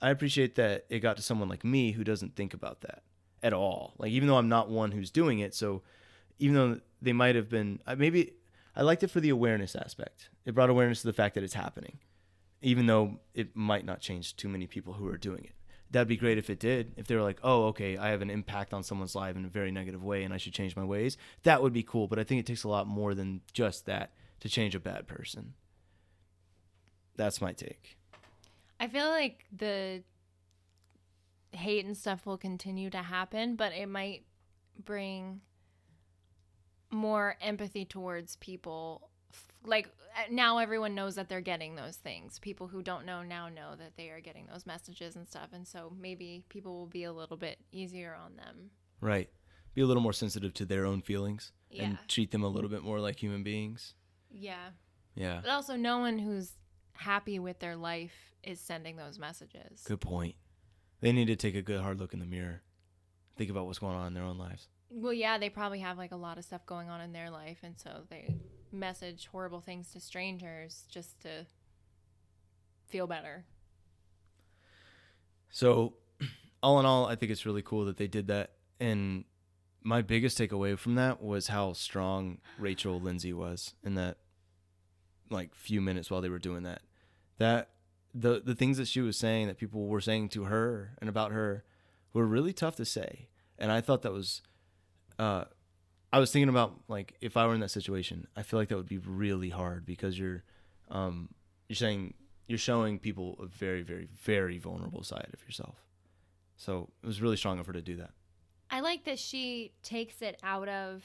I 0.00 0.10
appreciate 0.10 0.54
that 0.56 0.86
it 0.88 1.00
got 1.00 1.16
to 1.16 1.22
someone 1.22 1.48
like 1.48 1.64
me 1.64 1.92
who 1.92 2.04
doesn't 2.04 2.36
think 2.36 2.54
about 2.54 2.80
that 2.82 3.02
at 3.42 3.52
all. 3.52 3.94
Like 3.98 4.12
even 4.12 4.28
though 4.28 4.36
I'm 4.36 4.48
not 4.48 4.70
one 4.70 4.92
who's 4.92 5.10
doing 5.10 5.38
it, 5.40 5.54
so 5.54 5.82
even 6.38 6.54
though 6.54 6.80
they 7.00 7.12
might 7.12 7.34
have 7.34 7.48
been 7.48 7.80
maybe 7.96 8.32
I 8.74 8.82
liked 8.82 9.02
it 9.02 9.08
for 9.08 9.20
the 9.20 9.30
awareness 9.30 9.76
aspect. 9.76 10.30
It 10.44 10.54
brought 10.54 10.70
awareness 10.70 11.02
to 11.02 11.06
the 11.06 11.12
fact 11.12 11.34
that 11.34 11.44
it's 11.44 11.54
happening, 11.54 11.98
even 12.62 12.86
though 12.86 13.20
it 13.34 13.54
might 13.54 13.84
not 13.84 14.00
change 14.00 14.36
too 14.36 14.48
many 14.48 14.66
people 14.66 14.94
who 14.94 15.06
are 15.08 15.18
doing 15.18 15.44
it. 15.44 15.52
That'd 15.92 16.08
be 16.08 16.16
great 16.16 16.38
if 16.38 16.50
it 16.50 16.58
did. 16.58 16.94
If 16.96 17.06
they 17.06 17.14
were 17.14 17.22
like, 17.22 17.38
"Oh, 17.42 17.66
okay, 17.66 17.96
I 17.98 18.08
have 18.08 18.22
an 18.22 18.30
impact 18.30 18.72
on 18.72 18.82
someone's 18.82 19.14
life 19.14 19.36
in 19.36 19.44
a 19.44 19.48
very 19.48 19.70
negative 19.70 20.02
way, 20.02 20.24
and 20.24 20.32
I 20.32 20.38
should 20.38 20.54
change 20.54 20.74
my 20.74 20.84
ways." 20.84 21.16
That 21.42 21.62
would 21.62 21.72
be 21.72 21.82
cool. 21.82 22.08
But 22.08 22.18
I 22.18 22.24
think 22.24 22.40
it 22.40 22.46
takes 22.46 22.64
a 22.64 22.68
lot 22.68 22.86
more 22.86 23.14
than 23.14 23.42
just 23.52 23.86
that 23.86 24.14
to 24.40 24.48
change 24.48 24.74
a 24.74 24.80
bad 24.80 25.06
person. 25.06 25.54
That's 27.14 27.40
my 27.40 27.52
take. 27.52 27.98
I 28.80 28.88
feel 28.88 29.06
like 29.06 29.44
the 29.56 30.02
hate 31.52 31.84
and 31.84 31.96
stuff 31.96 32.26
will 32.26 32.38
continue 32.38 32.90
to 32.90 33.02
happen, 33.02 33.54
but 33.54 33.72
it 33.72 33.86
might 33.86 34.24
bring 34.82 35.42
more 36.90 37.36
empathy 37.40 37.84
towards 37.84 38.36
people. 38.36 39.10
Like 39.64 39.86
uh, 40.16 40.22
now, 40.30 40.58
everyone 40.58 40.94
knows 40.94 41.14
that 41.14 41.28
they're 41.28 41.40
getting 41.40 41.74
those 41.76 41.96
things. 41.96 42.38
People 42.38 42.68
who 42.68 42.82
don't 42.82 43.06
know 43.06 43.22
now 43.22 43.48
know 43.48 43.74
that 43.78 43.96
they 43.96 44.10
are 44.10 44.20
getting 44.20 44.46
those 44.46 44.66
messages 44.66 45.16
and 45.16 45.26
stuff, 45.26 45.48
and 45.52 45.66
so 45.66 45.92
maybe 45.98 46.44
people 46.48 46.74
will 46.76 46.86
be 46.86 47.04
a 47.04 47.12
little 47.12 47.36
bit 47.36 47.58
easier 47.70 48.14
on 48.14 48.36
them. 48.36 48.70
Right. 49.00 49.30
Be 49.74 49.82
a 49.82 49.86
little 49.86 50.02
more 50.02 50.12
sensitive 50.12 50.52
to 50.54 50.64
their 50.66 50.84
own 50.84 51.00
feelings 51.00 51.52
Yeah. 51.70 51.84
and 51.84 51.98
treat 52.08 52.30
them 52.30 52.42
a 52.42 52.48
little 52.48 52.68
bit 52.68 52.82
more 52.82 53.00
like 53.00 53.18
human 53.22 53.42
beings. 53.42 53.94
Yeah, 54.30 54.70
Yeah. 55.14 55.40
but 55.42 55.50
also 55.50 55.76
no 55.76 55.98
one 55.98 56.18
who's 56.18 56.52
happy 56.94 57.38
with 57.38 57.58
their 57.58 57.76
life 57.76 58.34
is 58.42 58.60
sending 58.60 58.96
those 58.96 59.18
messages. 59.18 59.82
Good 59.84 60.00
point. 60.00 60.34
They 61.00 61.12
need 61.12 61.26
to 61.26 61.36
take 61.36 61.54
a 61.54 61.62
good 61.62 61.80
hard 61.80 61.98
look 61.98 62.12
in 62.12 62.18
the 62.20 62.26
mirror. 62.26 62.62
Think 63.36 63.50
about 63.50 63.66
what's 63.66 63.78
going 63.78 63.96
on 63.96 64.08
in 64.08 64.14
their 64.14 64.24
own 64.24 64.36
lives. 64.38 64.68
Well, 64.90 65.12
yeah, 65.14 65.38
they 65.38 65.48
probably 65.48 65.80
have 65.80 65.96
like 65.96 66.12
a 66.12 66.16
lot 66.16 66.36
of 66.36 66.44
stuff 66.44 66.66
going 66.66 66.90
on 66.90 67.00
in 67.00 67.12
their 67.12 67.30
life, 67.30 67.58
and 67.62 67.78
so 67.78 68.02
they 68.10 68.34
message 68.72 69.28
horrible 69.32 69.60
things 69.60 69.90
to 69.92 70.00
strangers 70.00 70.84
just 70.90 71.20
to 71.22 71.46
feel 72.88 73.06
better. 73.06 73.44
So, 75.50 75.94
all 76.62 76.80
in 76.80 76.86
all, 76.86 77.06
I 77.06 77.16
think 77.16 77.32
it's 77.32 77.46
really 77.46 77.62
cool 77.62 77.84
that 77.86 77.96
they 77.96 78.06
did 78.06 78.28
that. 78.28 78.52
And 78.80 79.24
my 79.82 80.02
biggest 80.02 80.38
takeaway 80.38 80.78
from 80.78 80.94
that 80.94 81.22
was 81.22 81.48
how 81.48 81.72
strong 81.72 82.38
Rachel 82.58 83.00
Lindsay 83.00 83.32
was 83.32 83.74
in 83.82 83.94
that 83.94 84.18
like 85.30 85.54
few 85.54 85.80
minutes 85.80 86.10
while 86.10 86.20
they 86.20 86.28
were 86.28 86.38
doing 86.38 86.62
that. 86.62 86.82
That 87.38 87.70
the 88.14 88.40
the 88.44 88.54
things 88.54 88.76
that 88.78 88.88
she 88.88 89.00
was 89.00 89.16
saying 89.16 89.46
that 89.46 89.58
people 89.58 89.86
were 89.86 90.00
saying 90.00 90.28
to 90.30 90.44
her 90.44 90.96
and 91.00 91.08
about 91.08 91.32
her 91.32 91.64
were 92.12 92.26
really 92.26 92.52
tough 92.52 92.76
to 92.76 92.84
say. 92.84 93.28
And 93.58 93.72
I 93.72 93.80
thought 93.80 94.02
that 94.02 94.12
was 94.12 94.42
uh 95.18 95.44
I 96.12 96.18
was 96.18 96.30
thinking 96.30 96.48
about 96.48 96.74
like 96.88 97.14
if 97.20 97.36
I 97.36 97.46
were 97.46 97.54
in 97.54 97.60
that 97.60 97.70
situation, 97.70 98.26
I 98.36 98.42
feel 98.42 98.58
like 98.58 98.68
that 98.68 98.76
would 98.76 98.88
be 98.88 98.98
really 98.98 99.48
hard 99.48 99.86
because 99.86 100.18
you're 100.18 100.42
um 100.90 101.30
you're 101.68 101.76
saying 101.76 102.14
you're 102.46 102.58
showing 102.58 102.98
people 102.98 103.38
a 103.40 103.46
very 103.46 103.82
very 103.82 104.08
very 104.22 104.58
vulnerable 104.58 105.02
side 105.02 105.30
of 105.32 105.42
yourself. 105.44 105.76
So 106.56 106.90
it 107.02 107.06
was 107.06 107.22
really 107.22 107.36
strong 107.36 107.58
of 107.58 107.66
her 107.66 107.72
to 107.72 107.82
do 107.82 107.96
that. 107.96 108.10
I 108.70 108.80
like 108.80 109.04
that 109.04 109.18
she 109.18 109.72
takes 109.82 110.22
it 110.22 110.38
out 110.42 110.68
of 110.68 111.02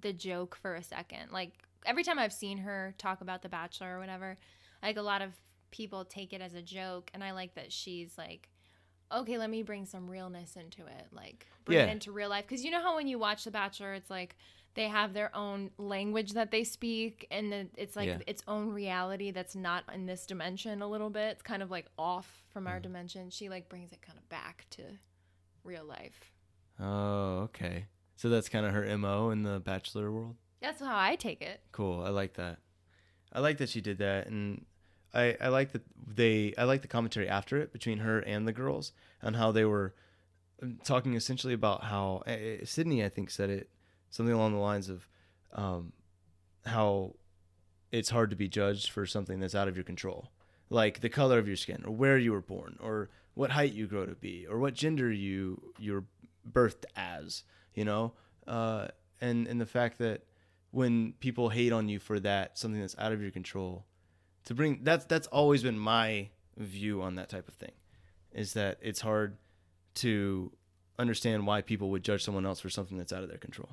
the 0.00 0.12
joke 0.12 0.56
for 0.56 0.74
a 0.74 0.82
second. 0.82 1.30
Like 1.30 1.52
every 1.84 2.04
time 2.04 2.18
I've 2.18 2.32
seen 2.32 2.58
her 2.58 2.94
talk 2.98 3.20
about 3.20 3.42
The 3.42 3.48
Bachelor 3.48 3.96
or 3.96 3.98
whatever, 3.98 4.38
like 4.82 4.96
a 4.96 5.02
lot 5.02 5.22
of 5.22 5.32
people 5.70 6.04
take 6.04 6.32
it 6.32 6.40
as 6.40 6.54
a 6.54 6.62
joke, 6.62 7.10
and 7.14 7.22
I 7.24 7.32
like 7.32 7.54
that 7.54 7.72
she's 7.72 8.16
like, 8.18 8.48
okay, 9.12 9.38
let 9.38 9.50
me 9.50 9.62
bring 9.62 9.84
some 9.86 10.08
realness 10.10 10.56
into 10.56 10.82
it, 10.86 11.06
like 11.12 11.46
bring 11.64 11.78
Yeah. 11.78 11.86
it 11.86 11.90
into 11.90 12.12
real 12.12 12.28
life. 12.28 12.44
Because 12.46 12.64
you 12.64 12.70
know 12.70 12.82
how 12.82 12.96
when 12.96 13.06
you 13.08 13.18
watch 13.18 13.44
The 13.44 13.50
Bachelor, 13.50 13.94
it's 13.94 14.10
like 14.10 14.36
they 14.74 14.88
have 14.88 15.12
their 15.12 15.34
own 15.36 15.70
language 15.76 16.32
that 16.32 16.50
they 16.50 16.64
speak, 16.64 17.26
and 17.30 17.52
it's 17.76 17.94
like 17.94 18.08
Yeah. 18.08 18.18
its 18.26 18.42
own 18.48 18.70
reality 18.70 19.30
that's 19.30 19.54
not 19.54 19.84
in 19.92 20.06
this 20.06 20.24
dimension 20.26 20.80
a 20.82 20.86
little 20.88 21.10
bit. 21.10 21.32
It's 21.32 21.42
kind 21.42 21.62
of 21.62 21.70
like 21.70 21.86
off 21.98 22.42
from 22.48 22.64
Mm. 22.64 22.68
our 22.70 22.80
dimension. 22.80 23.28
She 23.30 23.48
like 23.48 23.68
brings 23.68 23.92
it 23.92 24.00
kind 24.00 24.18
of 24.18 24.26
back 24.30 24.66
to 24.70 24.82
real 25.62 25.84
life. 25.84 26.32
Oh, 26.80 27.40
okay. 27.42 27.86
So 28.16 28.28
that's 28.28 28.48
kind 28.48 28.64
of 28.64 28.72
her 28.72 28.84
MO 28.84 29.30
in 29.30 29.42
the 29.42 29.60
bachelor 29.60 30.10
world. 30.10 30.36
That's 30.60 30.80
how 30.80 30.96
I 30.98 31.16
take 31.16 31.42
it. 31.42 31.60
Cool. 31.72 32.02
I 32.02 32.08
like 32.10 32.34
that. 32.34 32.58
I 33.32 33.40
like 33.40 33.58
that 33.58 33.68
she 33.68 33.80
did 33.80 33.98
that, 33.98 34.26
and 34.28 34.64
I 35.14 35.36
I 35.40 35.48
like 35.48 35.72
that 35.72 35.82
they 36.06 36.54
I 36.56 36.64
like 36.64 36.82
the 36.82 36.88
commentary 36.88 37.28
after 37.28 37.58
it 37.58 37.72
between 37.72 37.98
her 37.98 38.20
and 38.20 38.46
the 38.46 38.52
girls 38.52 38.92
on 39.22 39.34
how 39.34 39.52
they 39.52 39.64
were 39.64 39.94
um, 40.62 40.78
talking 40.84 41.14
essentially 41.14 41.54
about 41.54 41.84
how 41.84 42.22
uh, 42.26 42.64
Sydney 42.64 43.04
I 43.04 43.08
think 43.08 43.30
said 43.30 43.50
it 43.50 43.70
something 44.10 44.34
along 44.34 44.52
the 44.52 44.58
lines 44.58 44.88
of 44.88 45.08
um, 45.54 45.92
how 46.64 47.14
it's 47.90 48.10
hard 48.10 48.30
to 48.30 48.36
be 48.36 48.48
judged 48.48 48.90
for 48.90 49.04
something 49.06 49.40
that's 49.40 49.54
out 49.54 49.68
of 49.68 49.76
your 49.76 49.84
control, 49.84 50.30
like 50.70 51.00
the 51.00 51.08
color 51.08 51.38
of 51.38 51.46
your 51.46 51.56
skin 51.56 51.82
or 51.86 51.92
where 51.92 52.18
you 52.18 52.32
were 52.32 52.40
born 52.40 52.78
or 52.80 53.10
what 53.34 53.50
height 53.50 53.72
you 53.72 53.86
grow 53.86 54.06
to 54.06 54.14
be 54.14 54.46
or 54.46 54.58
what 54.58 54.74
gender 54.74 55.10
you 55.12 55.72
you're 55.78 56.04
birthed 56.50 56.84
as, 56.96 57.44
you 57.74 57.84
know, 57.84 58.12
uh, 58.46 58.88
and 59.20 59.46
and 59.46 59.60
the 59.60 59.66
fact 59.66 59.98
that 59.98 60.22
when 60.70 61.12
people 61.20 61.50
hate 61.50 61.72
on 61.72 61.88
you 61.88 61.98
for 61.98 62.18
that 62.18 62.58
something 62.58 62.80
that's 62.80 62.96
out 62.98 63.12
of 63.12 63.20
your 63.20 63.30
control 63.30 63.84
to 64.44 64.54
bring 64.54 64.80
that's 64.82 65.04
that's 65.06 65.26
always 65.28 65.62
been 65.62 65.78
my 65.78 66.28
view 66.56 67.02
on 67.02 67.14
that 67.16 67.28
type 67.28 67.48
of 67.48 67.54
thing 67.54 67.72
is 68.32 68.54
that 68.54 68.78
it's 68.80 69.00
hard 69.00 69.36
to 69.94 70.52
understand 70.98 71.46
why 71.46 71.60
people 71.60 71.90
would 71.90 72.02
judge 72.02 72.24
someone 72.24 72.46
else 72.46 72.60
for 72.60 72.70
something 72.70 72.98
that's 72.98 73.12
out 73.12 73.22
of 73.22 73.28
their 73.28 73.38
control. 73.38 73.70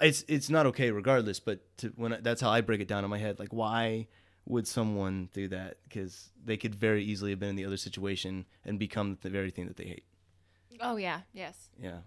It's 0.00 0.24
it's 0.28 0.48
not 0.48 0.66
okay 0.66 0.90
regardless 0.90 1.40
but 1.40 1.60
to 1.78 1.88
when 1.96 2.14
I, 2.14 2.20
that's 2.20 2.40
how 2.40 2.48
i 2.50 2.62
break 2.62 2.80
it 2.80 2.88
down 2.88 3.04
in 3.04 3.10
my 3.10 3.18
head 3.18 3.38
like 3.38 3.52
why 3.52 4.06
would 4.46 4.66
someone 4.66 5.28
do 5.32 5.48
that? 5.48 5.78
Because 5.84 6.30
they 6.44 6.56
could 6.56 6.74
very 6.74 7.04
easily 7.04 7.30
have 7.30 7.40
been 7.40 7.50
in 7.50 7.56
the 7.56 7.64
other 7.64 7.76
situation 7.76 8.46
and 8.64 8.78
become 8.78 9.18
the 9.22 9.30
very 9.30 9.50
thing 9.50 9.66
that 9.66 9.76
they 9.76 9.84
hate. 9.84 10.04
Oh 10.80 10.96
yeah, 10.96 11.20
yes. 11.32 11.68
yeah. 11.80 11.98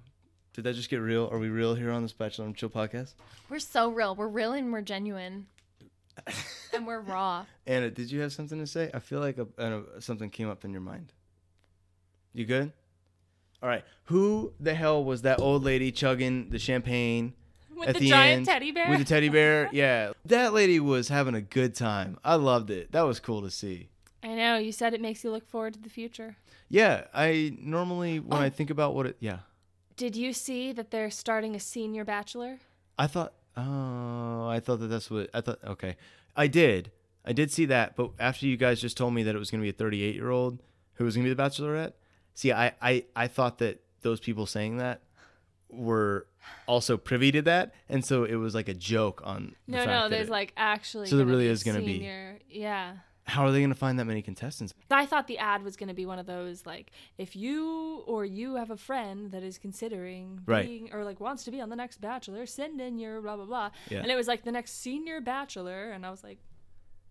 Did 0.54 0.66
that 0.66 0.76
just 0.76 0.90
get 0.90 0.98
real? 0.98 1.30
Are 1.32 1.40
we 1.40 1.50
real 1.50 1.76
here 1.76 1.92
on 1.92 2.04
this 2.04 2.14
bachelor 2.14 2.46
and 2.46 2.56
chill 2.56 2.70
podcast? 2.70 3.14
We're 3.50 3.60
so 3.60 3.90
real. 3.90 4.16
We're 4.16 4.28
real 4.28 4.54
and 4.54 4.72
we're 4.72 4.82
genuine. 4.82 5.48
and 6.74 6.86
we're 6.88 7.00
raw. 7.02 7.46
Anna, 7.66 7.90
did 7.90 8.12
you 8.12 8.22
have 8.22 8.34
something 8.34 8.60
to 8.60 8.68
say? 8.68 8.90
I 8.94 9.00
feel 9.00 9.20
like 9.20 9.38
a, 9.38 9.48
a, 9.58 10.02
something 10.02 10.30
came 10.30 10.50
up 10.50 10.64
in 10.66 10.72
your 10.72 10.82
mind. 10.82 11.14
You 12.34 12.46
good? 12.46 12.72
All 13.62 13.70
right. 13.70 13.84
Who 14.06 14.54
the 14.60 14.74
hell 14.74 15.04
was 15.04 15.22
that 15.24 15.40
old 15.40 15.64
lady 15.64 15.92
chugging 15.92 16.50
the 16.50 16.60
champagne 16.60 17.34
With 17.76 17.90
at 17.90 17.96
the, 17.96 18.02
the, 18.02 18.10
giant 18.10 18.38
end 18.38 18.46
teddy 18.48 18.72
bear. 18.72 18.90
with 18.90 19.00
the 19.00 19.06
teddy 19.06 19.30
bear? 19.30 19.70
Yeah, 19.74 20.12
that 20.26 20.54
lady 20.54 20.80
was 20.80 21.08
having 21.10 21.36
a 21.36 21.42
good 21.42 21.76
time. 21.76 22.18
I 22.24 22.36
loved 22.36 22.70
it. 22.70 22.92
That 22.92 23.04
was 23.04 23.20
cool 23.20 23.42
to 23.44 23.50
see. 23.52 23.90
I 24.24 24.36
know. 24.36 24.58
You 24.58 24.72
said 24.72 24.94
it 24.94 25.02
makes 25.02 25.24
you 25.24 25.32
look 25.32 25.48
forward 25.48 25.74
to 25.76 25.80
the 25.80 25.90
future. 25.90 26.38
Yeah, 26.70 27.06
I 27.14 27.56
normally 27.60 28.20
when 28.20 28.40
Oh. 28.42 28.44
I 28.44 28.50
think 28.50 28.70
about 28.70 28.96
what 28.96 29.06
it, 29.06 29.18
yeah, 29.20 29.40
Did 29.96 30.16
you 30.16 30.34
see 30.34 30.72
that 30.74 30.92
they're 30.92 31.12
starting 31.12 31.56
a 31.56 31.60
senior 31.60 32.04
bachelor? 32.04 32.60
I 32.98 33.08
thought, 33.08 33.34
oh, 33.58 34.48
I 34.48 34.60
thought 34.60 34.80
that 34.80 34.88
that's 34.88 35.10
what 35.10 35.30
I 35.34 35.42
thought. 35.42 35.60
Okay, 35.66 35.96
I 36.36 36.48
did, 36.48 36.92
I 37.26 37.34
did 37.34 37.52
see 37.52 37.66
that, 37.66 37.96
but 37.96 38.12
after 38.20 38.46
you 38.48 38.58
guys 38.58 38.82
just 38.82 38.98
told 38.98 39.14
me 39.14 39.24
that 39.24 39.36
it 39.36 39.40
was 39.40 39.52
gonna 39.52 39.64
be 39.64 39.70
a 39.70 39.74
38 39.74 40.16
year 40.16 40.30
old 40.30 40.60
who 40.96 41.06
was 41.06 41.16
gonna 41.16 41.28
be 41.28 41.34
the 41.34 41.42
Bachelorette, 41.42 41.94
see, 42.34 42.52
I, 42.52 42.74
I, 42.82 43.06
I 43.16 43.28
thought 43.28 43.58
that 43.60 43.82
those 44.02 44.20
people 44.20 44.46
saying 44.46 44.78
that 44.78 45.02
were 45.70 46.28
also 46.68 46.98
privy 46.98 47.32
to 47.32 47.42
that, 47.44 47.74
and 47.90 48.06
so 48.06 48.24
it 48.26 48.36
was 48.36 48.54
like 48.54 48.68
a 48.68 48.74
joke 48.74 49.22
on. 49.24 49.56
No, 49.68 49.86
no. 49.86 50.10
There's 50.10 50.28
it- 50.28 50.32
like 50.32 50.54
actually. 50.58 51.08
So 51.08 51.18
there 51.18 51.26
really 51.26 51.46
be 51.46 51.50
is 51.50 51.64
gonna 51.64 51.82
be- 51.82 52.00
Yeah. 52.50 52.94
How 53.26 53.46
are 53.46 53.52
they 53.52 53.62
gonna 53.62 53.74
find 53.74 53.98
that 54.00 54.06
many 54.06 54.22
contestants? 54.22 54.74
I 54.92 55.06
thought 55.06 55.28
the 55.28 55.38
ad 55.38 55.64
was 55.64 55.78
going 55.78 55.88
to 55.88 55.94
be 55.94 56.06
one 56.06 56.20
of 56.20 56.26
those 56.26 56.66
like 56.66 56.92
if 57.18 57.36
you 57.36 58.04
or 58.06 58.26
you 58.26 58.56
have 58.56 58.70
a 58.70 58.78
friend 58.78 59.32
that 59.32 59.44
is 59.44 59.58
considering 59.58 60.42
Right. 60.46 60.66
being 60.66 60.94
or 60.94 61.04
like 61.06 61.20
wants 61.20 61.44
to 61.46 61.52
be 61.52 61.62
on 61.62 61.70
the 61.70 61.76
next 61.76 62.02
bachelor, 62.02 62.46
send 62.46 62.82
in 62.82 63.00
your 63.00 63.22
blah 63.22 63.36
blah 63.38 63.46
blah. 63.46 63.70
Yeah. 63.90 64.00
And 64.02 64.12
it 64.12 64.16
was 64.16 64.28
like 64.28 64.44
the 64.44 64.52
next 64.52 64.74
senior 64.82 65.22
bachelor 65.22 65.92
and 65.92 66.06
I 66.06 66.10
was 66.12 66.24
like, 66.24 66.40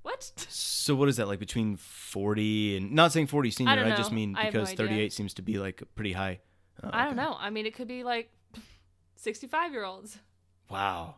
"What?" 0.02 0.32
So 0.48 0.94
what 0.94 1.08
is 1.08 1.16
that 1.16 1.28
like 1.28 1.38
between 1.38 1.76
forty 1.76 2.76
and 2.76 2.92
not 2.92 3.12
saying 3.12 3.28
forty 3.28 3.50
senior? 3.50 3.74
don't 3.76 3.96
just 3.96 4.10
know. 4.10 4.16
mean 4.16 4.36
I 4.36 4.44
no 4.44 4.50
because 4.50 4.68
idea. 4.72 4.76
thirty-eight 4.76 5.12
seems 5.14 5.32
to 5.34 5.42
be 5.42 5.58
like 5.58 5.82
pretty 5.94 6.12
high. 6.12 6.40
Oh, 6.84 6.90
I 6.92 7.04
don't 7.04 7.18
okay. 7.18 7.22
know. 7.22 7.36
I 7.38 7.50
mean, 7.50 7.64
it 7.66 7.74
could 7.74 7.88
be 7.88 8.02
like 8.04 8.30
65-year-olds. 9.22 10.18
Wow. 10.70 11.16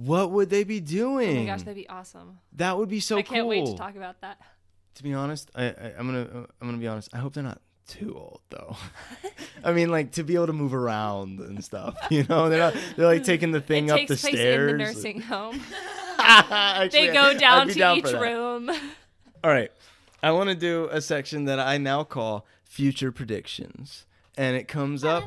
What 0.00 0.30
would 0.30 0.48
they 0.48 0.64
be 0.64 0.80
doing? 0.80 1.36
Oh 1.36 1.40
my 1.40 1.46
gosh, 1.46 1.60
that'd 1.60 1.74
be 1.74 1.88
awesome. 1.88 2.38
that 2.54 2.78
would 2.78 2.88
be 2.88 3.00
so 3.00 3.16
cool. 3.16 3.20
I 3.20 3.22
can't 3.22 3.46
wait 3.46 3.66
to 3.66 3.76
talk 3.76 3.96
about 3.96 4.20
that. 4.22 4.40
To 4.94 5.02
be 5.02 5.12
honest, 5.12 5.50
I, 5.54 5.64
I 5.66 5.92
I'm 5.98 6.06
gonna 6.06 6.46
I'm 6.60 6.68
gonna 6.68 6.78
be 6.78 6.88
honest. 6.88 7.10
I 7.12 7.18
hope 7.18 7.34
they're 7.34 7.42
not 7.42 7.60
too 7.86 8.14
old 8.16 8.40
though. 8.48 8.76
I 9.64 9.72
mean, 9.72 9.90
like 9.90 10.12
to 10.12 10.22
be 10.22 10.36
able 10.36 10.46
to 10.46 10.52
move 10.54 10.74
around 10.74 11.40
and 11.40 11.62
stuff. 11.62 11.96
You 12.10 12.24
know, 12.28 12.48
they're 12.48 12.58
not 12.58 12.74
they're 12.96 13.06
like 13.06 13.24
taking 13.24 13.50
the 13.50 13.60
thing 13.60 13.90
up 13.90 14.06
the 14.06 14.16
stairs. 14.16 14.34
it 14.34 14.38
up 14.38 14.38
takes 14.38 14.38
the 14.38 14.38
place 14.38 14.40
stairs. 14.40 14.70
in 14.72 14.78
the 14.78 14.84
nursing 14.84 15.20
home. 15.32 15.60
Actually, 16.18 17.06
they 17.08 17.12
go 17.12 17.38
down 17.38 17.68
to 17.68 17.74
down 17.74 17.98
each 17.98 18.12
room. 18.12 18.70
All 19.44 19.50
right. 19.50 19.70
I 20.22 20.32
want 20.32 20.48
to 20.50 20.54
do 20.54 20.88
a 20.90 21.00
section 21.00 21.44
that 21.46 21.58
I 21.60 21.78
now 21.78 22.04
call 22.04 22.46
future 22.64 23.10
predictions. 23.12 24.06
And 24.36 24.56
it 24.56 24.68
comes 24.68 25.04
up. 25.04 25.24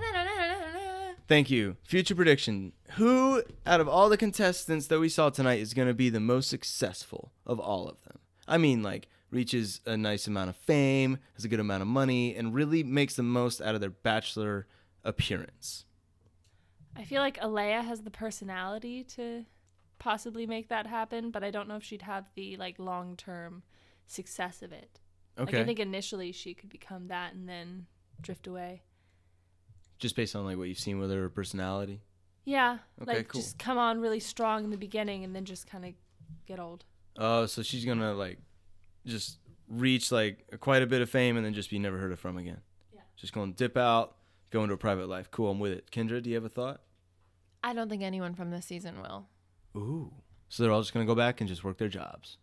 Thank 1.28 1.50
you. 1.50 1.78
Future 1.84 2.16
prediction. 2.16 2.74
Who 2.96 3.44
out 3.66 3.80
of 3.80 3.88
all 3.88 4.10
the 4.10 4.18
contestants 4.18 4.88
that 4.88 5.00
we 5.00 5.10
saw 5.10 5.30
tonight 5.30 5.60
is 5.60 5.74
going 5.74 5.88
to 5.88 5.94
be 5.94 6.10
the 6.10 6.20
most 6.20 6.50
successful 6.50 7.32
of 7.46 7.60
all 7.60 7.88
of 7.88 8.02
them? 8.04 8.20
I 8.48 8.58
mean, 8.58 8.84
like, 8.84 9.08
reaches 9.32 9.82
a 9.86 9.98
nice 9.98 10.28
amount 10.28 10.50
of 10.50 10.56
fame, 10.56 11.18
has 11.36 11.46
a 11.46 11.48
good 11.48 11.60
amount 11.60 11.82
of 11.82 11.88
money, 11.88 12.36
and 12.36 12.54
really 12.54 12.84
makes 12.84 13.16
the 13.16 13.24
most 13.24 13.62
out 13.62 13.74
of 13.74 13.82
their 13.82 13.90
bachelor 13.90 14.68
appearance. 15.04 15.86
I 16.96 17.04
feel 17.04 17.22
like 17.22 17.40
Alayah 17.40 17.84
has 17.84 18.02
the 18.02 18.12
personality 18.12 19.04
to 19.16 19.46
possibly 19.98 20.46
make 20.46 20.68
that 20.70 20.86
happen, 20.86 21.32
but 21.32 21.44
I 21.44 21.50
don't 21.50 21.68
know 21.68 21.78
if 21.78 21.84
she'd 21.84 22.04
have 22.04 22.30
the 22.36 22.58
like 22.58 22.78
long-term 22.78 23.64
success 24.06 24.62
of 24.62 24.72
it. 24.72 25.00
Like 25.38 25.50
Okay. 25.50 25.62
I 25.62 25.66
think 25.66 25.80
initially 25.80 26.32
she 26.32 26.54
could 26.54 26.70
become 26.70 27.08
that 27.08 27.34
and 27.34 27.50
then 27.50 27.88
drift 28.22 28.46
away. 28.46 28.84
Just 30.00 30.16
based 30.16 30.36
on 30.36 30.46
like 30.46 30.58
what 30.58 30.68
you've 30.68 30.80
seen 30.80 31.00
with 31.00 31.12
her 31.12 31.30
personality. 31.30 32.02
Yeah, 32.46 32.80
Okay, 33.02 33.18
like 33.20 33.28
cool. 33.30 33.40
just 33.42 33.58
come 33.58 33.78
on 33.78 34.02
really 34.02 34.20
strong 34.20 34.66
in 34.66 34.70
the 34.70 34.78
beginning 34.78 35.24
and 35.24 35.34
then 35.34 35.46
just 35.46 35.66
kind 35.66 35.86
of 35.86 35.94
get 36.46 36.60
old. 36.60 36.84
Oh, 37.18 37.46
so 37.46 37.62
she's 37.64 37.86
going 37.86 38.00
to 38.00 38.14
like 38.14 38.38
just 39.06 39.38
reach 39.70 40.12
like 40.12 40.46
quite 40.60 40.82
a 40.82 40.86
bit 40.88 41.02
of 41.02 41.10
fame 41.10 41.38
and 41.38 41.46
then 41.46 41.54
just 41.54 41.70
be 41.70 41.80
never 41.80 41.98
heard 41.98 42.12
of 42.12 42.20
from 42.20 42.38
again. 42.38 42.60
Yeah. 42.94 43.00
Just 43.16 43.32
going 43.32 43.54
to 43.54 43.58
dip 43.58 43.78
out, 43.78 44.16
go 44.52 44.62
into 44.64 44.74
a 44.74 44.78
private 44.78 45.08
life. 45.08 45.32
Cool, 45.32 45.52
I'm 45.52 45.60
with 45.60 45.72
it. 45.72 45.90
Kendra, 45.90 46.22
do 46.22 46.30
you 46.30 46.36
have 46.36 46.44
a 46.44 46.50
thought? 46.50 46.82
I 47.64 47.74
don't 47.74 47.88
think 47.88 48.04
anyone 48.04 48.36
from 48.36 48.52
this 48.52 48.66
season 48.66 49.02
will. 49.02 49.28
Ooh. 49.78 50.12
So 50.50 50.64
they're 50.64 50.72
all 50.74 50.82
just 50.82 50.94
going 50.94 51.06
to 51.06 51.10
go 51.10 51.16
back 51.16 51.40
and 51.40 51.48
just 51.48 51.64
work 51.64 51.78
their 51.78 51.88
jobs. 51.88 52.38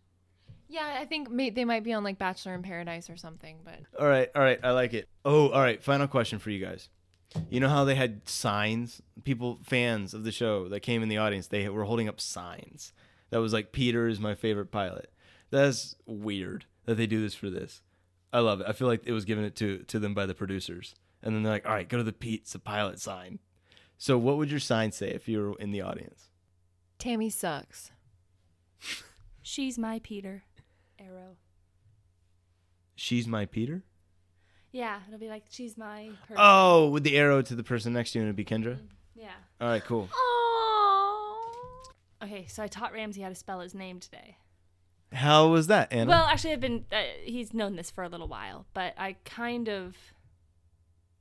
Yeah, 0.67 0.97
I 0.99 1.05
think 1.05 1.29
may- 1.29 1.49
they 1.51 1.65
might 1.65 1.83
be 1.83 1.93
on 1.93 2.03
like 2.03 2.17
Bachelor 2.17 2.55
in 2.55 2.63
Paradise 2.63 3.07
or 3.09 3.17
something, 3.17 3.59
but 3.63 3.79
All 3.99 4.07
right, 4.07 4.29
all 4.33 4.41
right, 4.41 4.59
I 4.63 4.71
like 4.71 4.93
it. 4.93 5.07
Oh, 5.23 5.49
all 5.49 5.61
right, 5.61 5.83
final 5.83 6.07
question 6.07 6.39
for 6.39 6.49
you 6.49 6.63
guys. 6.65 6.89
You 7.49 7.59
know 7.59 7.69
how 7.69 7.85
they 7.85 7.95
had 7.95 8.27
signs? 8.27 9.01
People, 9.23 9.59
fans 9.63 10.13
of 10.13 10.23
the 10.23 10.31
show 10.31 10.67
that 10.69 10.81
came 10.81 11.03
in 11.03 11.09
the 11.09 11.17
audience, 11.17 11.47
they 11.47 11.69
were 11.69 11.85
holding 11.85 12.09
up 12.09 12.19
signs. 12.19 12.93
That 13.29 13.39
was 13.39 13.53
like, 13.53 13.71
Peter 13.71 14.07
is 14.07 14.19
my 14.19 14.35
favorite 14.35 14.71
pilot. 14.71 15.11
That's 15.49 15.95
weird 16.05 16.65
that 16.85 16.95
they 16.95 17.07
do 17.07 17.21
this 17.21 17.35
for 17.35 17.49
this. 17.49 17.81
I 18.33 18.39
love 18.39 18.61
it. 18.61 18.67
I 18.67 18.73
feel 18.73 18.87
like 18.87 19.01
it 19.05 19.11
was 19.11 19.25
given 19.25 19.43
it 19.43 19.55
to, 19.57 19.79
to 19.79 19.99
them 19.99 20.13
by 20.13 20.25
the 20.25 20.33
producers. 20.33 20.95
And 21.23 21.35
then 21.35 21.43
they're 21.43 21.53
like, 21.53 21.65
all 21.65 21.73
right, 21.73 21.87
go 21.87 21.97
to 21.97 22.03
the 22.03 22.13
Pete's 22.13 22.53
the 22.53 22.59
pilot 22.59 22.99
sign. 22.99 23.39
So 23.97 24.17
what 24.17 24.37
would 24.37 24.49
your 24.49 24.59
sign 24.59 24.91
say 24.91 25.09
if 25.09 25.27
you 25.27 25.39
were 25.39 25.59
in 25.59 25.71
the 25.71 25.81
audience? 25.81 26.29
Tammy 26.97 27.29
sucks. 27.29 27.91
She's 29.41 29.77
my 29.77 29.99
Peter. 29.99 30.43
Arrow. 30.97 31.37
She's 32.95 33.27
my 33.27 33.45
Peter? 33.45 33.83
Yeah, 34.71 34.99
it'll 35.07 35.19
be 35.19 35.27
like 35.29 35.43
she's 35.49 35.77
my 35.77 36.09
person. 36.21 36.35
Oh, 36.37 36.89
with 36.89 37.03
the 37.03 37.17
arrow 37.17 37.41
to 37.41 37.55
the 37.55 37.63
person 37.63 37.93
next 37.93 38.11
to 38.11 38.19
you 38.19 38.23
and 38.23 38.29
it'd 38.29 38.35
be 38.35 38.45
Kendra? 38.45 38.79
Yeah. 39.15 39.31
All 39.59 39.67
right, 39.67 39.83
cool. 39.83 40.09
Oh. 40.13 41.83
Okay, 42.23 42.45
so 42.47 42.63
I 42.63 42.67
taught 42.67 42.93
Ramsey 42.93 43.21
how 43.21 43.29
to 43.29 43.35
spell 43.35 43.59
his 43.59 43.73
name 43.73 43.99
today. 43.99 44.37
How 45.11 45.49
was 45.49 45.67
that, 45.67 45.91
Anna? 45.91 46.09
Well, 46.09 46.25
actually, 46.25 46.53
I've 46.53 46.61
been 46.61 46.85
uh, 46.91 47.01
he's 47.23 47.53
known 47.53 47.75
this 47.75 47.91
for 47.91 48.03
a 48.03 48.09
little 48.09 48.27
while, 48.27 48.65
but 48.73 48.93
I 48.97 49.17
kind 49.25 49.67
of 49.67 49.95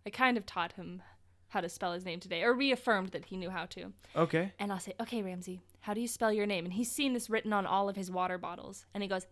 I 0.07 0.11
kind 0.11 0.37
of 0.37 0.47
taught 0.47 0.73
him 0.73 1.03
how 1.49 1.61
to 1.61 1.69
spell 1.69 1.93
his 1.93 2.05
name 2.05 2.21
today, 2.21 2.45
or 2.45 2.55
reaffirmed 2.55 3.09
that 3.09 3.25
he 3.25 3.37
knew 3.37 3.51
how 3.51 3.67
to. 3.67 3.93
okay. 4.15 4.53
And 4.61 4.71
I'll 4.73 4.79
say, 4.79 4.93
"Okay, 5.01 5.23
Ramsey, 5.23 5.61
how 5.81 5.95
do 5.95 6.01
you 6.01 6.07
spell 6.07 6.33
your 6.33 6.47
name?" 6.47 6.65
And 6.65 6.75
he's 6.75 6.91
seen 6.93 7.13
this 7.15 7.29
written 7.29 7.53
on 7.53 7.67
all 7.67 7.89
of 7.89 7.97
his 7.97 8.11
water 8.13 8.39
bottles, 8.39 8.87
and 8.95 9.03
he 9.03 9.09
goes, 9.09 9.27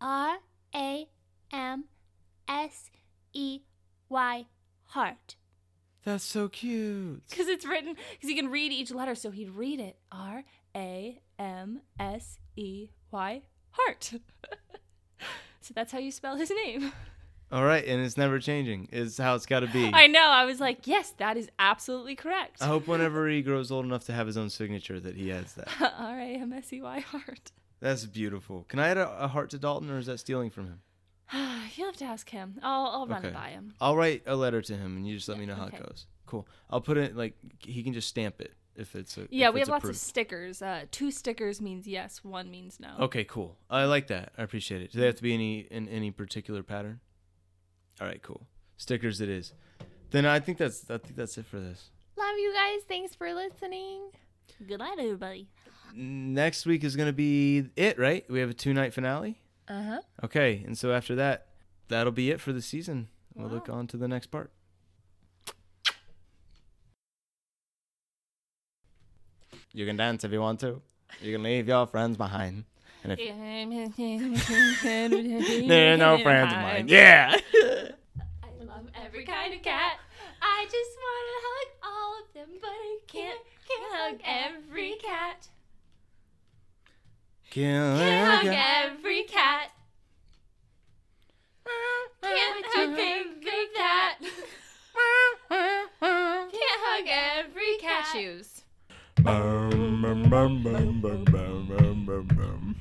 R 0.00 0.38
A 0.74 1.06
M 1.52 1.84
S 2.48 2.90
E 3.34 3.60
Y 4.08 4.46
heart. 4.84 5.36
That's 6.04 6.24
so 6.24 6.48
cute. 6.48 7.22
because 7.28 7.48
it's 7.48 7.64
written 7.64 7.96
because 8.12 8.28
he 8.28 8.34
can 8.34 8.50
read 8.50 8.72
each 8.72 8.92
letter, 8.92 9.14
so 9.14 9.30
he'd 9.30 9.50
read 9.50 9.80
it 9.80 9.96
R 10.12 10.44
A 10.76 11.20
M 11.38 11.80
S 11.98 12.38
E 12.56 12.88
Y 13.10 13.42
heart. 13.70 14.12
so 15.60 15.72
that's 15.74 15.92
how 15.92 15.98
you 15.98 16.10
spell 16.10 16.36
his 16.36 16.50
name. 16.64 16.92
All 17.52 17.64
right, 17.64 17.84
and 17.86 18.04
it's 18.04 18.16
never 18.16 18.38
changing. 18.38 18.88
Is 18.90 19.16
how 19.16 19.34
it's 19.34 19.46
got 19.46 19.60
to 19.60 19.66
be. 19.68 19.90
I 19.94 20.06
know. 20.06 20.24
I 20.24 20.44
was 20.44 20.60
like, 20.60 20.86
yes, 20.86 21.12
that 21.18 21.36
is 21.36 21.48
absolutely 21.58 22.16
correct. 22.16 22.60
I 22.60 22.66
hope 22.66 22.86
whenever 22.88 23.28
he 23.28 23.42
grows 23.42 23.70
old 23.70 23.84
enough 23.84 24.04
to 24.06 24.12
have 24.12 24.26
his 24.26 24.36
own 24.36 24.50
signature 24.50 24.98
that 25.00 25.16
he 25.16 25.28
has 25.28 25.54
that. 25.54 25.68
R 25.80 26.18
A 26.18 26.34
M 26.36 26.52
S 26.52 26.72
E 26.72 26.82
Y 26.82 27.00
heart. 27.00 27.52
That's 27.80 28.06
beautiful. 28.06 28.64
Can 28.68 28.78
I 28.78 28.88
add 28.88 28.98
a, 28.98 29.24
a 29.24 29.28
heart 29.28 29.50
to 29.50 29.58
Dalton, 29.58 29.90
or 29.90 29.98
is 29.98 30.06
that 30.06 30.18
stealing 30.18 30.50
from 30.50 30.66
him? 30.66 30.80
You'll 31.76 31.88
have 31.88 31.96
to 31.96 32.04
ask 32.04 32.28
him. 32.28 32.58
I'll 32.62 32.86
I'll 32.86 33.06
run 33.06 33.24
it 33.24 33.34
by 33.34 33.50
him. 33.50 33.74
I'll 33.80 33.96
write 33.96 34.22
a 34.26 34.36
letter 34.36 34.62
to 34.62 34.76
him, 34.76 34.96
and 34.96 35.06
you 35.06 35.16
just 35.16 35.28
let 35.28 35.38
me 35.38 35.46
know 35.46 35.54
how 35.54 35.66
okay. 35.66 35.78
it 35.78 35.86
goes. 35.86 36.06
Cool. 36.26 36.46
I'll 36.70 36.80
put 36.80 36.96
it 36.96 37.16
like 37.16 37.34
he 37.58 37.82
can 37.82 37.92
just 37.92 38.08
stamp 38.08 38.40
it 38.40 38.52
if 38.76 38.94
it's 38.94 39.16
a. 39.16 39.26
Yeah, 39.30 39.48
if 39.48 39.54
we 39.54 39.60
it's 39.60 39.68
have 39.68 39.84
lots 39.84 39.88
of 39.88 39.96
stickers. 39.96 40.62
Uh, 40.62 40.84
two 40.90 41.10
stickers 41.10 41.60
means 41.60 41.86
yes, 41.86 42.22
one 42.22 42.50
means 42.50 42.78
no. 42.80 42.94
Okay, 43.00 43.24
cool. 43.24 43.56
I 43.70 43.84
like 43.84 44.08
that. 44.08 44.32
I 44.36 44.42
appreciate 44.42 44.82
it. 44.82 44.92
Do 44.92 45.00
they 45.00 45.06
have 45.06 45.16
to 45.16 45.22
be 45.22 45.34
any 45.34 45.60
in 45.60 45.88
any 45.88 46.10
particular 46.10 46.62
pattern? 46.62 47.00
All 48.00 48.06
right, 48.06 48.22
cool. 48.22 48.46
Stickers 48.76 49.20
it 49.20 49.28
is. 49.28 49.52
Then 50.10 50.26
I 50.26 50.40
think 50.40 50.58
that's 50.58 50.90
I 50.90 50.98
think 50.98 51.16
that's 51.16 51.38
it 51.38 51.46
for 51.46 51.60
this. 51.60 51.90
Love 52.16 52.38
you 52.38 52.52
guys. 52.52 52.82
Thanks 52.88 53.14
for 53.14 53.32
listening. 53.32 54.10
Good 54.66 54.78
night, 54.78 54.98
everybody. 54.98 55.48
Next 55.94 56.66
week 56.66 56.84
is 56.84 56.96
gonna 56.96 57.12
be 57.12 57.66
it, 57.76 57.98
right? 57.98 58.24
We 58.28 58.40
have 58.40 58.50
a 58.50 58.54
two 58.54 58.74
night 58.74 58.94
finale. 58.94 59.38
Uh 59.68 59.82
huh. 59.82 60.00
Okay, 60.24 60.62
and 60.66 60.76
so 60.76 60.92
after 60.92 61.14
that, 61.14 61.46
that'll 61.88 62.12
be 62.12 62.30
it 62.30 62.40
for 62.40 62.52
the 62.52 62.62
season. 62.62 63.08
We'll 63.34 63.48
look 63.48 63.68
on 63.68 63.86
to 63.88 63.96
the 63.96 64.08
next 64.08 64.26
part. 64.26 64.50
You 69.72 69.86
can 69.86 69.96
dance 69.96 70.22
if 70.22 70.30
you 70.30 70.40
want 70.40 70.60
to. 70.60 70.80
You 71.20 71.32
can 71.32 71.42
leave 71.42 71.66
your 71.66 71.86
friends 71.86 72.16
behind. 72.16 72.64
And 73.02 73.12
if 73.12 73.18
they're 75.68 75.96
no 75.96 76.18
friends 76.22 76.52
of 76.52 76.58
mine, 76.60 76.86
yeah. 76.88 77.36
I 77.54 77.90
love 78.64 78.86
every 79.04 79.24
kind 79.24 79.52
of 79.52 79.62
cat. 79.62 79.98
I 80.40 80.64
just 80.64 80.96
want 80.96 81.26
to 81.28 81.34
hug 81.44 81.68
all 81.82 82.18
of 82.22 82.32
them, 82.34 82.50
but 82.60 82.70
I 82.70 82.98
can't, 83.08 83.40
can't 83.68 83.92
hug 83.92 84.20
every 84.24 84.94
cat. 85.02 85.48
Kill 87.54 87.98
Can't 87.98 88.26
hug 88.26 88.46
every- 88.46 88.56
every 88.56 89.22
cat. 89.22 89.70
Can't 92.20 92.66
hug 92.66 92.98
every 92.98 93.66
cat. 93.76 94.16
Can't 95.48 95.90
hug 96.82 97.06
every 97.06 97.76
cat. 97.80 98.06
Cashews. 98.06 98.62
Bum, 99.22 100.02
bum, 100.02 100.28
bum, 100.28 100.62
bum, 100.64 101.00
bum, 101.00 101.24
bum, 101.26 101.68
bum, 101.68 102.06
bum, 102.06 102.26
bum. 102.26 102.76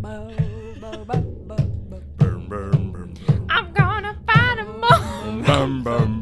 Bum, 0.00 0.36
bum, 0.80 1.04
bum, 1.04 1.48
bum. 1.48 3.14
I'm 3.50 3.72
gonna 3.72 4.16
find 4.24 4.58
them 4.60 4.84
all. 4.84 5.00
Bum, 5.00 5.42
bum, 5.42 5.82
bum, 5.82 5.82
bum, 5.82 6.15